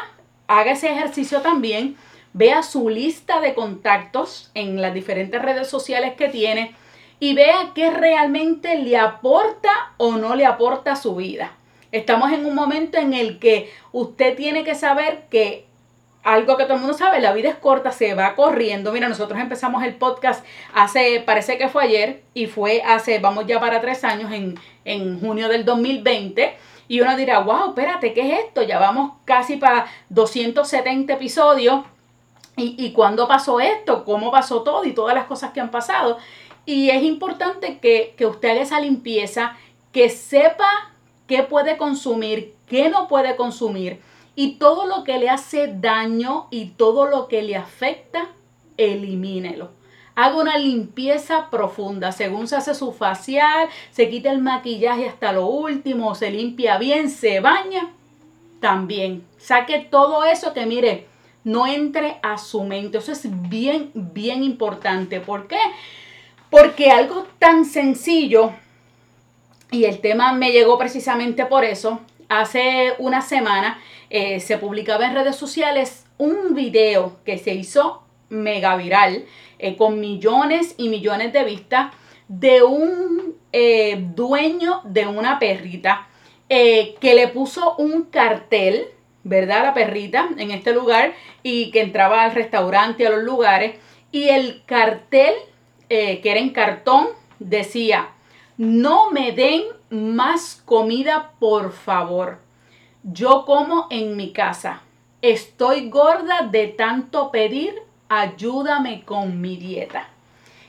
haga 0.47 0.73
ese 0.73 0.91
ejercicio 0.91 1.41
también, 1.41 1.97
vea 2.35 2.63
su 2.63 2.91
lista 2.91 3.41
de 3.41 3.55
contactos 3.55 4.51
en 4.53 4.83
las 4.83 4.93
diferentes 4.93 5.41
redes 5.41 5.69
sociales 5.69 6.15
que 6.15 6.29
tiene 6.29 6.75
y 7.21 7.33
vea 7.35 7.71
qué 7.75 7.91
realmente 7.91 8.77
le 8.77 8.99
aporta 8.99 9.71
o 9.97 10.17
no 10.17 10.35
le 10.35 10.45
aporta 10.45 10.93
a 10.93 10.97
su 10.97 11.15
vida. 11.17 11.53
Estamos 11.93 12.33
en 12.33 12.45
un 12.45 12.55
momento 12.55 12.99
en 12.99 13.15
el 13.15 13.39
que 13.39 13.73
usted 13.93 14.37
tiene 14.37 14.65
que 14.65 14.75
saber 14.75 15.27
que 15.31 15.67
algo 16.25 16.57
que 16.57 16.65
todo 16.65 16.75
el 16.75 16.81
mundo 16.81 16.97
sabe, 16.97 17.21
la 17.21 17.33
vida 17.33 17.51
es 17.51 17.55
corta, 17.55 17.93
se 17.93 18.15
va 18.15 18.35
corriendo. 18.35 18.91
Mira, 18.93 19.09
nosotros 19.09 19.39
empezamos 19.39 19.85
el 19.85 19.95
podcast 19.95 20.45
hace, 20.75 21.23
parece 21.25 21.57
que 21.57 21.69
fue 21.69 21.85
ayer, 21.85 22.23
y 22.33 22.47
fue 22.47 22.83
hace, 22.83 23.19
vamos 23.21 23.47
ya 23.47 23.61
para 23.61 23.81
tres 23.81 24.03
años, 24.05 24.33
en, 24.33 24.59
en 24.85 25.21
junio 25.21 25.49
del 25.49 25.65
2020. 25.65 26.57
Y 26.89 27.01
uno 27.01 27.17
dirá, 27.17 27.41
wow, 27.41 27.69
espérate, 27.69 28.13
¿qué 28.13 28.33
es 28.33 28.45
esto? 28.47 28.63
Ya 28.63 28.79
vamos 28.79 29.13
casi 29.25 29.57
para 29.57 29.87
270 30.09 31.13
episodios. 31.13 31.85
¿Y, 32.57 32.77
y 32.79 32.93
cuándo 32.93 33.27
pasó 33.27 33.61
esto? 33.61 34.05
¿Cómo 34.05 34.31
pasó 34.31 34.63
todo? 34.63 34.85
Y 34.85 34.93
todas 34.93 35.15
las 35.15 35.27
cosas 35.27 35.53
que 35.53 35.61
han 35.61 35.71
pasado. 35.71 36.19
Y 36.67 36.91
es 36.91 37.03
importante 37.03 37.79
que, 37.79 38.15
que 38.17 38.27
usted 38.27 38.51
haga 38.51 38.63
esa 38.63 38.81
limpieza, 38.81 39.57
que 39.93 40.09
sepa 40.09 40.93
qué 41.27 41.43
puede 41.43 41.77
consumir, 41.77 42.55
qué 42.69 42.89
no 42.89 43.09
puede 43.09 43.37
consumir 43.37 44.01
y 44.37 44.53
todo 44.57 44.87
lo 44.87 45.05
que 45.05 45.19
le 45.19 45.31
hace 45.31 45.69
daño 45.69 46.47
y 46.51 46.67
todo 46.71 47.07
lo 47.07 47.29
que 47.29 47.43
le 47.43 47.57
afecta, 47.57 48.29
elimínelo. 48.77 49.71
Haga 50.17 50.37
una 50.37 50.59
limpieza 50.59 51.51
profunda. 51.51 52.13
Según 52.13 52.47
se 52.47 52.57
hace 52.57 52.75
su 52.75 52.93
facial, 52.93 53.69
se 53.91 54.09
quita 54.09 54.31
el 54.31 54.41
maquillaje 54.41 55.09
hasta 55.09 55.33
lo 55.33 55.47
último, 55.47 56.15
se 56.15 56.31
limpia 56.31 56.79
bien, 56.79 57.11
se 57.11 57.41
baña, 57.41 57.91
también. 58.61 59.25
Saque 59.39 59.81
todo 59.81 60.25
eso 60.25 60.53
que 60.53 60.67
mire, 60.67 61.09
no 61.45 61.67
entre 61.67 62.17
a 62.23 62.39
su 62.39 62.65
mente. 62.65 62.99
Eso 62.99 63.13
es 63.13 63.29
bien, 63.49 63.91
bien 63.95 64.43
importante. 64.43 65.21
¿Por 65.21 65.47
qué? 65.47 65.59
Porque 66.51 66.91
algo 66.91 67.27
tan 67.39 67.65
sencillo, 67.65 68.53
y 69.71 69.85
el 69.85 70.01
tema 70.01 70.33
me 70.33 70.53
llegó 70.53 70.79
precisamente 70.79 71.47
por 71.47 71.65
eso, 71.65 72.01
hace 72.29 72.95
una 72.99 73.21
semana 73.23 73.79
eh, 74.11 74.41
se 74.41 74.59
publicaba 74.59 75.07
en 75.07 75.15
redes 75.15 75.37
sociales 75.37 76.05
un 76.19 76.55
video 76.55 77.17
que 77.25 77.39
se 77.39 77.55
hizo 77.55 78.03
mega 78.29 78.77
viral 78.77 79.25
eh, 79.59 79.77
con 79.77 80.01
millones 80.01 80.75
y 80.79 80.89
millones 80.89 81.33
de 81.33 81.45
vistas 81.45 81.93
de 82.29 82.63
un 82.63 83.35
eh, 83.53 83.97
dueño 84.15 84.81
de 84.85 85.07
una 85.07 85.39
perrita 85.39 86.09
que 86.47 87.15
le 87.15 87.27
puso 87.29 87.75
un 87.79 88.05
cartel, 88.05 88.85
¿verdad? 89.25 89.65
La 89.65 89.75
perrita 89.75 90.29
en 90.37 90.51
este 90.51 90.73
lugar 90.73 91.15
y 91.43 91.71
que 91.71 91.81
entraba 91.81 92.23
al 92.23 92.35
restaurante, 92.35 93.07
a 93.07 93.11
los 93.11 93.25
lugares 93.25 93.77
y 94.13 94.29
el 94.29 94.63
cartel 94.65 95.35
que 95.89 96.23
era 96.25 96.41
en 96.41 96.51
cartón 96.51 97.09
decía, 97.39 98.09
no 98.57 99.11
me 99.11 99.33
den 99.33 99.63
más 99.91 100.63
comida, 100.65 101.33
por 101.39 101.73
favor. 101.73 102.39
Yo 103.03 103.45
como 103.45 103.87
en 103.91 104.17
mi 104.17 104.33
casa. 104.33 104.83
Estoy 105.23 105.89
gorda 105.89 106.49
de 106.51 106.69
tanto 106.69 107.31
pedir, 107.31 107.75
ayúdame 108.09 109.05
con 109.05 109.41
mi 109.41 109.57
dieta. 109.57 110.09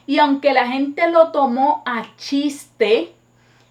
Y 0.07 0.19
aunque 0.19 0.53
la 0.53 0.67
gente 0.67 1.09
lo 1.11 1.31
tomó 1.31 1.83
a 1.85 2.15
chiste, 2.15 3.13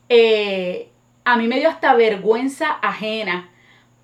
eh, 0.08 0.88
a 1.24 1.36
mí 1.36 1.46
me 1.46 1.58
dio 1.58 1.68
hasta 1.68 1.94
vergüenza 1.94 2.70
ajena 2.70 3.50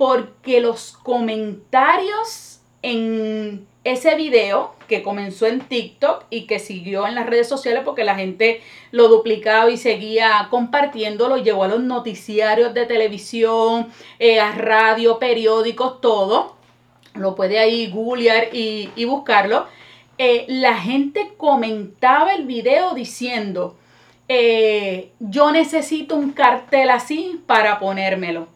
porque 0.00 0.62
los 0.62 0.92
comentarios 0.92 2.62
en 2.80 3.66
ese 3.85 4.14
video 4.14 4.75
que 4.88 5.02
comenzó 5.02 5.47
en 5.47 5.61
TikTok 5.61 6.25
y 6.30 6.47
que 6.47 6.59
siguió 6.59 7.07
en 7.07 7.14
las 7.14 7.26
redes 7.26 7.50
sociales 7.50 7.83
porque 7.85 8.04
la 8.04 8.14
gente 8.14 8.62
lo 8.92 9.09
duplicaba 9.09 9.71
y 9.71 9.76
seguía 9.76 10.49
compartiéndolo, 10.49 11.37
llegó 11.37 11.64
a 11.64 11.69
los 11.69 11.83
noticiarios 11.83 12.73
de 12.73 12.87
televisión, 12.87 13.88
eh, 14.19 14.40
a 14.40 14.52
radio, 14.52 15.19
periódicos, 15.19 16.00
todo. 16.00 16.57
Lo 17.12 17.35
puede 17.35 17.59
ahí 17.59 17.90
googlear 17.90 18.49
y, 18.54 19.04
buscarlo. 19.04 19.66
Eh, 20.16 20.47
la 20.49 20.78
gente 20.78 21.33
comentaba 21.37 22.33
el 22.33 22.47
video 22.47 22.95
diciendo, 22.95 23.76
eh, 24.28 25.11
yo 25.19 25.52
necesito 25.52 26.16
un 26.16 26.33
cartel 26.33 26.88
así 26.88 27.42
para 27.47 27.78
ponérmelo. 27.78 28.49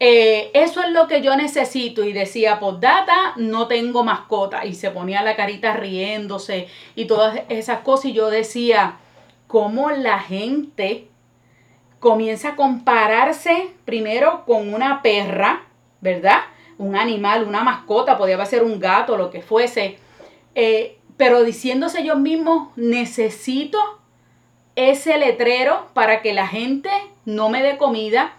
Eh, 0.00 0.50
eso 0.54 0.82
es 0.82 0.90
lo 0.92 1.08
que 1.08 1.22
yo 1.22 1.36
necesito. 1.36 2.04
Y 2.04 2.12
decía, 2.12 2.60
por 2.60 2.80
data, 2.80 3.32
no 3.36 3.66
tengo 3.66 4.04
mascota. 4.04 4.64
Y 4.64 4.74
se 4.74 4.90
ponía 4.90 5.22
la 5.22 5.36
carita 5.36 5.74
riéndose 5.74 6.68
y 6.94 7.06
todas 7.06 7.40
esas 7.48 7.80
cosas. 7.80 8.06
Y 8.06 8.12
yo 8.12 8.30
decía, 8.30 8.96
¿cómo 9.46 9.90
la 9.90 10.18
gente 10.20 11.08
comienza 12.00 12.50
a 12.50 12.56
compararse 12.56 13.72
primero 13.84 14.44
con 14.46 14.72
una 14.72 15.02
perra, 15.02 15.64
¿verdad? 16.00 16.40
Un 16.78 16.94
animal, 16.94 17.42
una 17.42 17.64
mascota, 17.64 18.16
podía 18.16 18.44
ser 18.46 18.62
un 18.62 18.78
gato, 18.78 19.16
lo 19.16 19.30
que 19.30 19.42
fuese. 19.42 19.98
Eh, 20.54 20.98
pero 21.16 21.42
diciéndose 21.42 22.04
yo 22.04 22.16
mismo, 22.16 22.72
necesito 22.76 23.78
ese 24.76 25.18
letrero 25.18 25.88
para 25.92 26.22
que 26.22 26.32
la 26.32 26.46
gente 26.46 26.90
no 27.24 27.48
me 27.48 27.62
dé 27.62 27.76
comida 27.76 28.37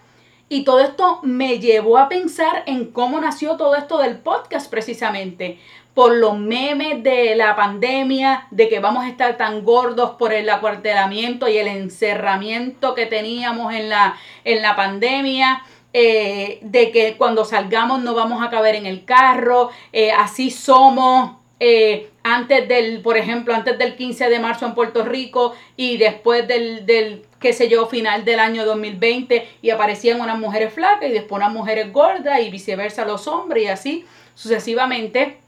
y 0.52 0.64
todo 0.64 0.80
esto 0.80 1.20
me 1.22 1.60
llevó 1.60 1.96
a 1.96 2.08
pensar 2.08 2.64
en 2.66 2.86
cómo 2.86 3.20
nació 3.20 3.56
todo 3.56 3.76
esto 3.76 3.98
del 3.98 4.18
podcast 4.18 4.68
precisamente. 4.68 5.58
por 5.94 6.14
los 6.14 6.38
memes 6.38 7.02
de 7.02 7.34
la 7.34 7.56
pandemia, 7.56 8.46
de 8.52 8.68
que 8.68 8.78
vamos 8.78 9.04
a 9.04 9.08
estar 9.08 9.36
tan 9.36 9.64
gordos 9.64 10.12
por 10.12 10.32
el 10.32 10.48
acuartelamiento 10.48 11.48
y 11.48 11.58
el 11.58 11.66
encerramiento 11.66 12.94
que 12.94 13.06
teníamos 13.06 13.74
en 13.74 13.88
la, 13.88 14.16
en 14.44 14.62
la 14.62 14.76
pandemia. 14.76 15.62
Eh, 15.92 16.60
de 16.62 16.92
que 16.92 17.16
cuando 17.16 17.44
salgamos 17.44 18.00
no 18.00 18.14
vamos 18.14 18.40
a 18.40 18.50
caber 18.50 18.76
en 18.76 18.86
el 18.86 19.04
carro, 19.04 19.70
eh, 19.92 20.12
así 20.12 20.52
somos, 20.52 21.32
eh, 21.58 22.10
antes 22.22 22.68
del, 22.68 23.02
por 23.02 23.16
ejemplo, 23.16 23.52
antes 23.52 23.76
del 23.76 23.96
15 23.96 24.30
de 24.30 24.38
marzo 24.38 24.66
en 24.66 24.74
Puerto 24.74 25.04
Rico 25.04 25.54
y 25.76 25.96
después 25.96 26.46
del, 26.46 26.86
del, 26.86 27.24
qué 27.40 27.52
sé 27.52 27.68
yo, 27.68 27.86
final 27.86 28.24
del 28.24 28.38
año 28.38 28.64
2020 28.64 29.48
y 29.62 29.70
aparecían 29.70 30.20
unas 30.20 30.38
mujeres 30.38 30.72
flacas 30.72 31.08
y 31.08 31.12
después 31.12 31.40
unas 31.40 31.52
mujeres 31.52 31.92
gordas 31.92 32.40
y 32.40 32.50
viceversa 32.50 33.04
los 33.04 33.26
hombres 33.26 33.64
y 33.64 33.66
así 33.66 34.04
sucesivamente. 34.34 35.38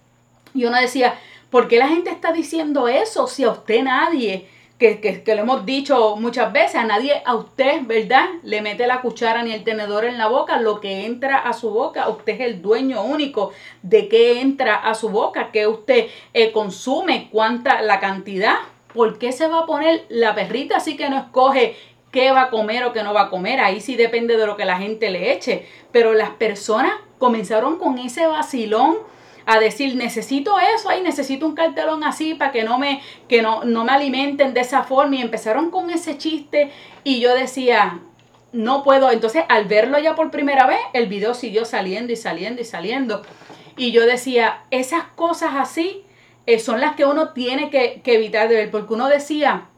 Y 0.54 0.64
uno 0.64 0.80
decía, 0.80 1.14
¿por 1.50 1.68
qué 1.68 1.78
la 1.78 1.88
gente 1.88 2.10
está 2.10 2.32
diciendo 2.32 2.88
eso 2.88 3.26
si 3.26 3.44
a 3.44 3.50
usted 3.50 3.82
nadie 3.82 4.48
que, 4.90 5.34
lo 5.34 5.42
hemos 5.42 5.64
dicho 5.64 6.16
muchas 6.16 6.52
veces, 6.52 6.76
a 6.76 6.84
nadie, 6.84 7.22
a 7.24 7.36
usted, 7.36 7.82
¿verdad? 7.84 8.28
Le 8.42 8.62
mete 8.62 8.86
la 8.86 9.00
cuchara 9.00 9.42
ni 9.42 9.52
el 9.52 9.62
tenedor 9.62 10.04
en 10.04 10.18
la 10.18 10.26
boca, 10.26 10.58
lo 10.58 10.80
que 10.80 11.06
entra 11.06 11.38
a 11.38 11.52
su 11.52 11.70
boca, 11.70 12.08
usted 12.08 12.34
es 12.34 12.40
el 12.40 12.62
dueño 12.62 13.02
único 13.02 13.52
de 13.82 14.08
qué 14.08 14.40
entra 14.40 14.74
a 14.74 14.94
su 14.94 15.08
boca, 15.08 15.50
qué 15.52 15.66
usted 15.66 16.08
eh, 16.34 16.50
consume, 16.50 17.28
cuánta 17.30 17.80
la 17.82 18.00
cantidad. 18.00 18.56
¿Por 18.94 19.18
qué 19.18 19.32
se 19.32 19.46
va 19.48 19.60
a 19.60 19.66
poner 19.66 20.04
la 20.08 20.34
perrita 20.34 20.76
así 20.76 20.96
que 20.96 21.08
no 21.08 21.18
escoge 21.18 21.76
qué 22.10 22.30
va 22.30 22.42
a 22.42 22.50
comer 22.50 22.84
o 22.84 22.92
qué 22.92 23.02
no 23.02 23.14
va 23.14 23.22
a 23.22 23.30
comer? 23.30 23.60
Ahí 23.60 23.80
sí 23.80 23.96
depende 23.96 24.36
de 24.36 24.46
lo 24.46 24.56
que 24.56 24.64
la 24.64 24.78
gente 24.78 25.10
le 25.10 25.32
eche. 25.32 25.66
Pero 25.92 26.12
las 26.14 26.30
personas 26.30 26.92
comenzaron 27.18 27.78
con 27.78 27.98
ese 27.98 28.26
vacilón 28.26 28.96
a 29.46 29.58
decir, 29.58 29.96
necesito 29.96 30.58
eso, 30.60 30.88
ahí 30.88 31.02
necesito 31.02 31.46
un 31.46 31.54
cartelón 31.54 32.04
así 32.04 32.34
para 32.34 32.52
que 32.52 32.62
no 32.62 32.78
me, 32.78 33.00
que 33.28 33.42
no, 33.42 33.64
no 33.64 33.84
me 33.84 33.92
alimenten 33.92 34.54
de 34.54 34.60
esa 34.60 34.84
forma. 34.84 35.16
Y 35.16 35.22
empezaron 35.22 35.70
con 35.70 35.90
ese 35.90 36.18
chiste 36.18 36.70
y 37.02 37.20
yo 37.20 37.34
decía, 37.34 38.00
no 38.52 38.84
puedo. 38.84 39.10
Entonces, 39.10 39.44
al 39.48 39.64
verlo 39.64 39.98
ya 39.98 40.14
por 40.14 40.30
primera 40.30 40.66
vez, 40.66 40.80
el 40.92 41.06
video 41.06 41.34
siguió 41.34 41.64
saliendo 41.64 42.12
y 42.12 42.16
saliendo 42.16 42.60
y 42.60 42.64
saliendo. 42.64 43.22
Y 43.76 43.92
yo 43.92 44.06
decía, 44.06 44.64
esas 44.70 45.04
cosas 45.04 45.52
así 45.54 46.04
eh, 46.46 46.58
son 46.58 46.80
las 46.80 46.96
que 46.96 47.04
uno 47.04 47.30
tiene 47.30 47.70
que, 47.70 48.00
que 48.02 48.14
evitar 48.14 48.48
de 48.48 48.56
ver, 48.56 48.70
porque 48.70 48.94
uno 48.94 49.08
decía, 49.08 49.68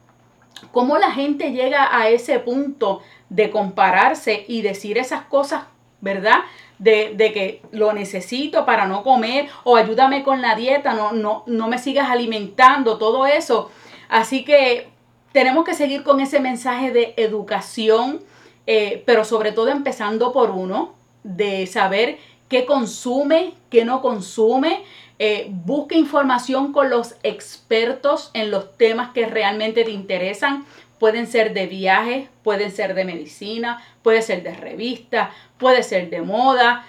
¿cómo 0.73 0.99
la 0.99 1.11
gente 1.11 1.53
llega 1.53 1.97
a 1.97 2.09
ese 2.09 2.39
punto 2.39 3.03
de 3.29 3.51
compararse 3.51 4.45
y 4.49 4.63
decir 4.63 4.99
esas 4.99 5.23
cosas, 5.23 5.65
verdad? 6.01 6.41
de, 6.79 7.31
que 7.33 7.63
lo 7.73 7.93
necesito 7.93 8.65
para 8.65 8.87
no 8.87 9.03
comer 9.03 9.49
o 9.65 9.77
ayúdame 9.77 10.23
con 10.23 10.43
la 10.43 10.55
dieta, 10.55 10.95
no, 10.95 11.13
no, 11.13 11.45
no 11.47 11.69
me 11.69 11.79
sigas 11.79 12.11
alimentando, 12.11 12.99
todo 12.99 13.27
eso. 13.27 13.71
Así 14.09 14.45
que 14.45 14.89
tenemos 15.33 15.65
que 15.65 15.75
seguir 15.75 16.03
con 16.03 16.21
ese 16.21 16.41
mensaje 16.41 16.93
de 16.93 17.15
educación, 17.17 18.21
eh, 18.67 19.03
pero 19.07 19.25
sobre 19.25 19.53
todo 19.53 19.69
empezando 19.69 20.33
por 20.33 20.51
uno, 20.51 20.95
de 21.23 21.67
saber 21.67 22.19
qué 22.49 22.67
consume, 22.67 23.55
qué 23.71 23.85
no 23.85 24.03
consume. 24.03 24.85
Eh, 25.19 25.47
busca 25.49 25.95
información 25.95 26.73
con 26.73 26.91
los 26.91 27.15
expertos 27.23 28.31
en 28.35 28.51
los 28.51 28.77
temas 28.77 29.13
que 29.13 29.27
realmente 29.27 29.85
te 29.85 29.93
interesan. 29.93 30.67
Pueden 30.99 31.27
ser 31.27 31.55
de 31.55 31.67
viajes, 31.67 32.29
pueden 32.43 32.73
ser 32.73 32.95
de 32.95 33.05
medicina, 33.05 33.83
puede 34.03 34.23
ser 34.23 34.43
de 34.43 34.55
revista, 34.55 35.31
puede 35.59 35.83
ser 35.83 36.11
de 36.11 36.23
moda, 36.23 36.87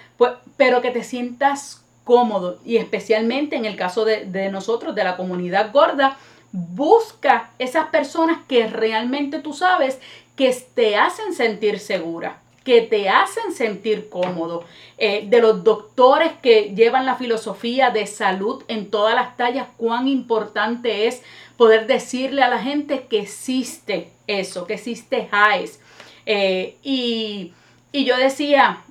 pero 0.56 0.80
que 0.80 0.90
te 0.90 1.04
sientas 1.04 1.84
cómodo 2.04 2.58
y 2.64 2.76
especialmente 2.76 3.56
en 3.56 3.64
el 3.64 3.76
caso 3.76 4.04
de, 4.04 4.24
de 4.24 4.48
nosotros, 4.50 4.94
de 4.94 5.04
la 5.04 5.16
comunidad 5.16 5.72
gorda, 5.72 6.16
busca 6.52 7.50
esas 7.58 7.88
personas 7.88 8.38
que 8.48 8.66
realmente 8.66 9.40
tú 9.40 9.52
sabes 9.52 9.98
que 10.36 10.56
te 10.74 10.96
hacen 10.96 11.34
sentir 11.34 11.78
segura 11.78 12.38
que 12.66 12.82
te 12.82 13.08
hacen 13.08 13.52
sentir 13.52 14.08
cómodo, 14.08 14.64
eh, 14.98 15.24
de 15.28 15.40
los 15.40 15.62
doctores 15.62 16.32
que 16.42 16.74
llevan 16.74 17.06
la 17.06 17.14
filosofía 17.14 17.90
de 17.90 18.08
salud 18.08 18.64
en 18.66 18.90
todas 18.90 19.14
las 19.14 19.36
tallas, 19.36 19.68
cuán 19.76 20.08
importante 20.08 21.06
es 21.06 21.22
poder 21.56 21.86
decirle 21.86 22.42
a 22.42 22.48
la 22.48 22.58
gente 22.58 23.06
que 23.08 23.20
existe 23.20 24.10
eso, 24.26 24.66
que 24.66 24.74
existe 24.74 25.28
HIES. 25.30 25.78
Eh, 26.26 26.76
y, 26.82 27.52
y 27.92 28.04
yo 28.04 28.16
decía, 28.16 28.82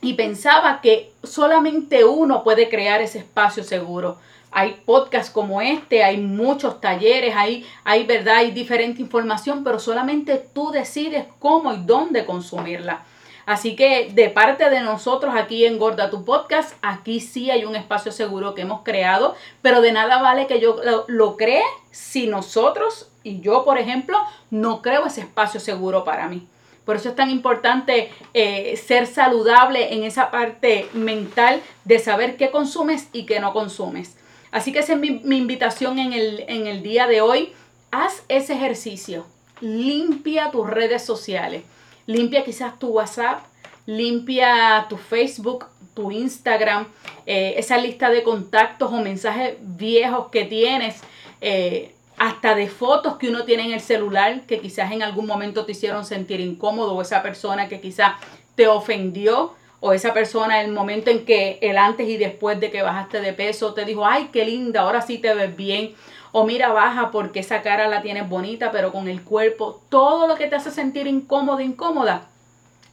y 0.00 0.14
pensaba 0.14 0.80
que 0.80 1.12
solamente 1.22 2.06
uno 2.06 2.42
puede 2.42 2.70
crear 2.70 3.02
ese 3.02 3.18
espacio 3.18 3.62
seguro 3.62 4.16
hay 4.56 4.80
podcasts 4.86 5.30
como 5.30 5.60
este, 5.60 6.02
hay 6.02 6.16
muchos 6.16 6.80
talleres, 6.80 7.36
hay, 7.36 7.66
hay 7.84 8.06
verdad, 8.06 8.36
hay 8.36 8.52
diferente 8.52 9.02
información, 9.02 9.62
pero 9.62 9.78
solamente 9.78 10.42
tú 10.54 10.70
decides 10.70 11.26
cómo 11.38 11.74
y 11.74 11.82
dónde 11.84 12.24
consumirla. 12.24 13.04
Así 13.44 13.76
que 13.76 14.10
de 14.14 14.30
parte 14.30 14.70
de 14.70 14.80
nosotros 14.80 15.34
aquí 15.36 15.66
en 15.66 15.78
Gorda 15.78 16.08
Tu 16.08 16.24
Podcast, 16.24 16.72
aquí 16.80 17.20
sí 17.20 17.50
hay 17.50 17.66
un 17.66 17.76
espacio 17.76 18.12
seguro 18.12 18.54
que 18.54 18.62
hemos 18.62 18.80
creado, 18.80 19.34
pero 19.60 19.82
de 19.82 19.92
nada 19.92 20.22
vale 20.22 20.46
que 20.46 20.58
yo 20.58 20.80
lo, 21.06 21.36
cree 21.36 21.62
si 21.90 22.26
nosotros 22.26 23.10
y 23.22 23.40
yo, 23.42 23.62
por 23.62 23.76
ejemplo, 23.76 24.18
no 24.50 24.80
creo 24.80 25.04
ese 25.04 25.20
espacio 25.20 25.60
seguro 25.60 26.02
para 26.02 26.30
mí. 26.30 26.48
Por 26.86 26.96
eso 26.96 27.10
es 27.10 27.14
tan 27.14 27.28
importante 27.28 28.10
eh, 28.32 28.74
ser 28.78 29.06
saludable 29.06 29.92
en 29.92 30.04
esa 30.04 30.30
parte 30.30 30.88
mental 30.94 31.60
de 31.84 31.98
saber 31.98 32.38
qué 32.38 32.50
consumes 32.50 33.10
y 33.12 33.26
qué 33.26 33.38
no 33.38 33.52
consumes. 33.52 34.16
Así 34.50 34.72
que 34.72 34.80
esa 34.80 34.94
es 34.94 34.98
mi, 34.98 35.36
invitación 35.36 35.98
en 35.98 36.12
el, 36.12 36.82
día 36.82 37.06
de 37.06 37.20
hoy. 37.20 37.52
Haz 37.90 38.22
ese 38.28 38.54
ejercicio. 38.54 39.26
Limpia 39.60 40.50
tus 40.50 40.68
redes 40.68 41.04
sociales. 41.04 41.62
Limpia 42.06 42.44
quizás 42.44 42.78
tu 42.78 42.88
WhatsApp. 42.88 43.44
Limpia 43.86 44.86
tu 44.88 44.96
Facebook, 44.96 45.66
tu 45.94 46.10
Instagram. 46.10 46.86
Eh, 47.26 47.54
esa 47.56 47.78
lista 47.78 48.10
de 48.10 48.22
contactos 48.22 48.92
o 48.92 48.96
mensajes 48.96 49.56
viejos 49.60 50.28
que 50.28 50.44
tienes. 50.44 51.00
Eh, 51.40 51.92
hasta 52.18 52.54
de 52.54 52.68
fotos 52.68 53.16
que 53.18 53.28
uno 53.28 53.44
tiene 53.44 53.66
en 53.66 53.72
el 53.72 53.80
celular 53.80 54.42
que 54.46 54.60
quizás 54.60 54.90
en 54.92 55.02
algún 55.02 55.26
momento 55.26 55.66
te 55.66 55.72
hicieron 55.72 56.04
sentir 56.04 56.40
incómodo 56.40 56.94
o 56.94 57.02
esa 57.02 57.22
persona 57.22 57.68
que 57.68 57.80
quizás 57.80 58.14
te 58.54 58.68
ofendió 58.68 59.54
o 59.80 59.92
esa 59.92 60.12
persona 60.14 60.60
el 60.62 60.72
momento 60.72 61.10
en 61.10 61.24
que 61.24 61.58
el 61.60 61.78
antes 61.78 62.08
y 62.08 62.16
después 62.16 62.58
de 62.60 62.70
que 62.70 62.82
bajaste 62.82 63.20
de 63.20 63.32
peso 63.32 63.74
te 63.74 63.84
dijo, 63.84 64.06
ay, 64.06 64.30
qué 64.32 64.44
linda, 64.44 64.82
ahora 64.82 65.02
sí 65.02 65.18
te 65.18 65.34
ves 65.34 65.54
bien. 65.54 65.94
O 66.32 66.44
mira, 66.44 66.68
baja 66.68 67.10
porque 67.10 67.40
esa 67.40 67.62
cara 67.62 67.88
la 67.88 68.02
tienes 68.02 68.28
bonita, 68.28 68.70
pero 68.72 68.92
con 68.92 69.08
el 69.08 69.22
cuerpo, 69.22 69.80
todo 69.88 70.26
lo 70.26 70.36
que 70.36 70.46
te 70.46 70.56
hace 70.56 70.70
sentir 70.70 71.06
incómodo, 71.06 71.60
incómoda, 71.60 72.26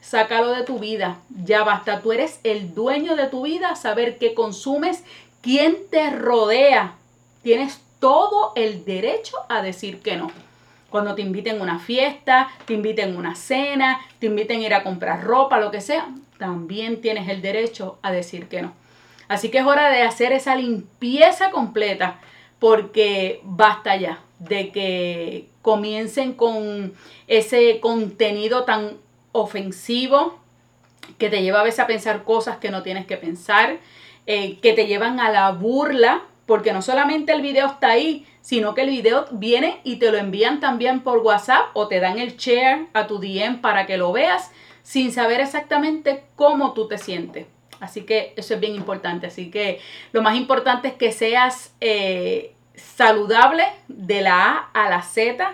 sácalo 0.02 0.52
de 0.52 0.64
tu 0.64 0.80
vida. 0.80 1.18
Ya 1.44 1.64
basta, 1.64 2.02
tú 2.02 2.12
eres 2.12 2.40
el 2.44 2.74
dueño 2.74 3.16
de 3.16 3.28
tu 3.28 3.44
vida, 3.44 3.76
saber 3.76 4.18
qué 4.18 4.34
consumes, 4.34 5.04
quién 5.42 5.78
te 5.90 6.10
rodea. 6.10 6.96
Tienes 7.42 7.82
todo 8.00 8.54
el 8.56 8.86
derecho 8.86 9.38
a 9.50 9.62
decir 9.62 10.02
que 10.02 10.16
no. 10.16 10.32
Cuando 10.90 11.16
te 11.16 11.22
inviten 11.22 11.60
a 11.60 11.64
una 11.64 11.80
fiesta, 11.80 12.50
te 12.66 12.74
inviten 12.74 13.16
a 13.16 13.18
una 13.18 13.36
cena, 13.36 14.00
te 14.20 14.28
inviten 14.28 14.60
a 14.62 14.64
ir 14.64 14.74
a 14.74 14.84
comprar 14.84 15.24
ropa, 15.24 15.60
lo 15.60 15.72
que 15.72 15.82
sea, 15.82 16.08
también 16.44 17.00
tienes 17.00 17.30
el 17.30 17.42
derecho 17.42 18.00
a 18.02 18.12
decir 18.12 18.50
que 18.50 18.62
no. 18.62 18.74
Así 19.30 19.48
que 19.48 19.60
es 19.60 19.66
hora 19.66 19.90
de 19.90 20.02
hacer 20.02 20.34
esa 20.34 20.58
limpieza 20.58 21.52
completa 21.52 22.20
porque 22.60 23.40
basta 23.44 23.96
ya 23.96 24.20
de 24.40 24.74
que 24.74 25.48
comiencen 25.62 26.34
con 26.34 26.94
ese 27.30 27.80
contenido 27.80 28.66
tan 28.66 28.98
ofensivo 29.32 30.38
que 31.18 31.30
te 31.30 31.42
lleva 31.44 31.62
a 31.62 31.64
veces 31.64 31.80
a 31.80 31.88
pensar 31.88 32.26
cosas 32.26 32.58
que 32.58 32.72
no 32.72 32.84
tienes 32.84 33.06
que 33.06 33.16
pensar, 33.16 33.78
eh, 34.26 34.60
que 34.60 34.74
te 34.74 34.86
llevan 34.86 35.22
a 35.22 35.32
la 35.32 35.50
burla, 35.52 36.24
porque 36.46 36.74
no 36.74 36.82
solamente 36.82 37.32
el 37.32 37.42
video 37.42 37.68
está 37.68 37.92
ahí, 37.92 38.28
sino 38.42 38.74
que 38.74 38.82
el 38.82 38.90
video 38.90 39.28
viene 39.32 39.80
y 39.86 39.96
te 39.96 40.12
lo 40.12 40.18
envían 40.18 40.60
también 40.60 41.00
por 41.04 41.20
WhatsApp 41.20 41.68
o 41.72 41.88
te 41.88 42.02
dan 42.02 42.20
el 42.20 42.36
share 42.36 42.88
a 42.92 43.08
tu 43.08 43.20
DM 43.20 43.62
para 43.62 43.86
que 43.86 43.96
lo 43.96 44.12
veas 44.12 44.52
sin 44.84 45.12
saber 45.12 45.40
exactamente 45.40 46.26
cómo 46.36 46.74
tú 46.74 46.88
te 46.88 46.98
sientes. 46.98 47.48
Así 47.80 48.04
que 48.04 48.34
eso 48.38 48.54
es 48.54 48.60
bien 48.60 48.76
importante. 48.76 49.28
Así 49.28 49.50
que 49.50 49.80
lo 50.12 50.22
más 50.22 50.36
importante 50.36 50.90
es 50.90 50.94
que 50.94 51.12
seas 51.12 51.74
eh, 51.82 52.54
saludable 52.76 53.66
de 53.88 54.22
la 54.22 54.70
A 54.74 54.86
a 54.86 54.90
la 54.90 55.02
Z. 55.02 55.54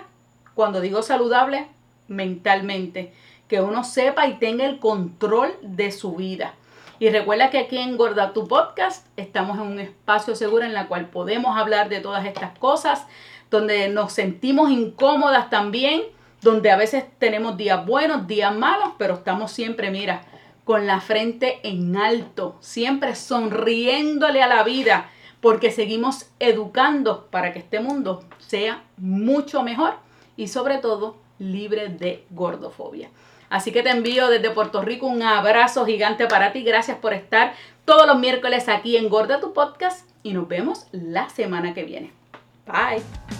Cuando 0.54 0.80
digo 0.80 1.02
saludable, 1.02 1.66
mentalmente. 2.08 3.12
Que 3.48 3.60
uno 3.60 3.82
sepa 3.82 4.26
y 4.26 4.34
tenga 4.34 4.64
el 4.66 4.78
control 4.78 5.52
de 5.62 5.90
su 5.90 6.14
vida. 6.14 6.54
Y 7.00 7.08
recuerda 7.08 7.50
que 7.50 7.58
aquí 7.58 7.78
en 7.78 7.96
Gorda 7.96 8.32
Tu 8.32 8.46
Podcast 8.46 9.06
estamos 9.16 9.58
en 9.58 9.64
un 9.64 9.80
espacio 9.80 10.36
seguro 10.36 10.66
en 10.66 10.76
el 10.76 10.86
cual 10.86 11.06
podemos 11.06 11.56
hablar 11.56 11.88
de 11.88 12.00
todas 12.00 12.26
estas 12.26 12.56
cosas, 12.58 13.06
donde 13.50 13.88
nos 13.88 14.12
sentimos 14.12 14.70
incómodas 14.70 15.48
también 15.50 16.02
donde 16.42 16.70
a 16.70 16.76
veces 16.76 17.04
tenemos 17.18 17.56
días 17.56 17.84
buenos, 17.84 18.26
días 18.26 18.54
malos, 18.54 18.90
pero 18.98 19.14
estamos 19.14 19.52
siempre, 19.52 19.90
mira, 19.90 20.22
con 20.64 20.86
la 20.86 21.00
frente 21.00 21.60
en 21.62 21.96
alto, 21.96 22.56
siempre 22.60 23.14
sonriéndole 23.14 24.42
a 24.42 24.48
la 24.48 24.62
vida, 24.62 25.10
porque 25.40 25.70
seguimos 25.70 26.30
educando 26.38 27.26
para 27.30 27.52
que 27.52 27.58
este 27.60 27.80
mundo 27.80 28.24
sea 28.38 28.84
mucho 28.96 29.62
mejor 29.62 29.94
y 30.36 30.48
sobre 30.48 30.78
todo 30.78 31.16
libre 31.38 31.88
de 31.88 32.24
gordofobia. 32.30 33.10
Así 33.48 33.72
que 33.72 33.82
te 33.82 33.90
envío 33.90 34.28
desde 34.28 34.50
Puerto 34.50 34.80
Rico 34.80 35.06
un 35.06 35.22
abrazo 35.22 35.84
gigante 35.84 36.26
para 36.26 36.52
ti. 36.52 36.62
Gracias 36.62 36.98
por 36.98 37.12
estar 37.12 37.54
todos 37.84 38.06
los 38.06 38.18
miércoles 38.18 38.68
aquí 38.68 38.96
en 38.96 39.08
Gorda 39.08 39.40
tu 39.40 39.52
Podcast 39.52 40.08
y 40.22 40.32
nos 40.34 40.46
vemos 40.46 40.86
la 40.92 41.28
semana 41.30 41.74
que 41.74 41.82
viene. 41.82 42.12
Bye. 42.64 43.39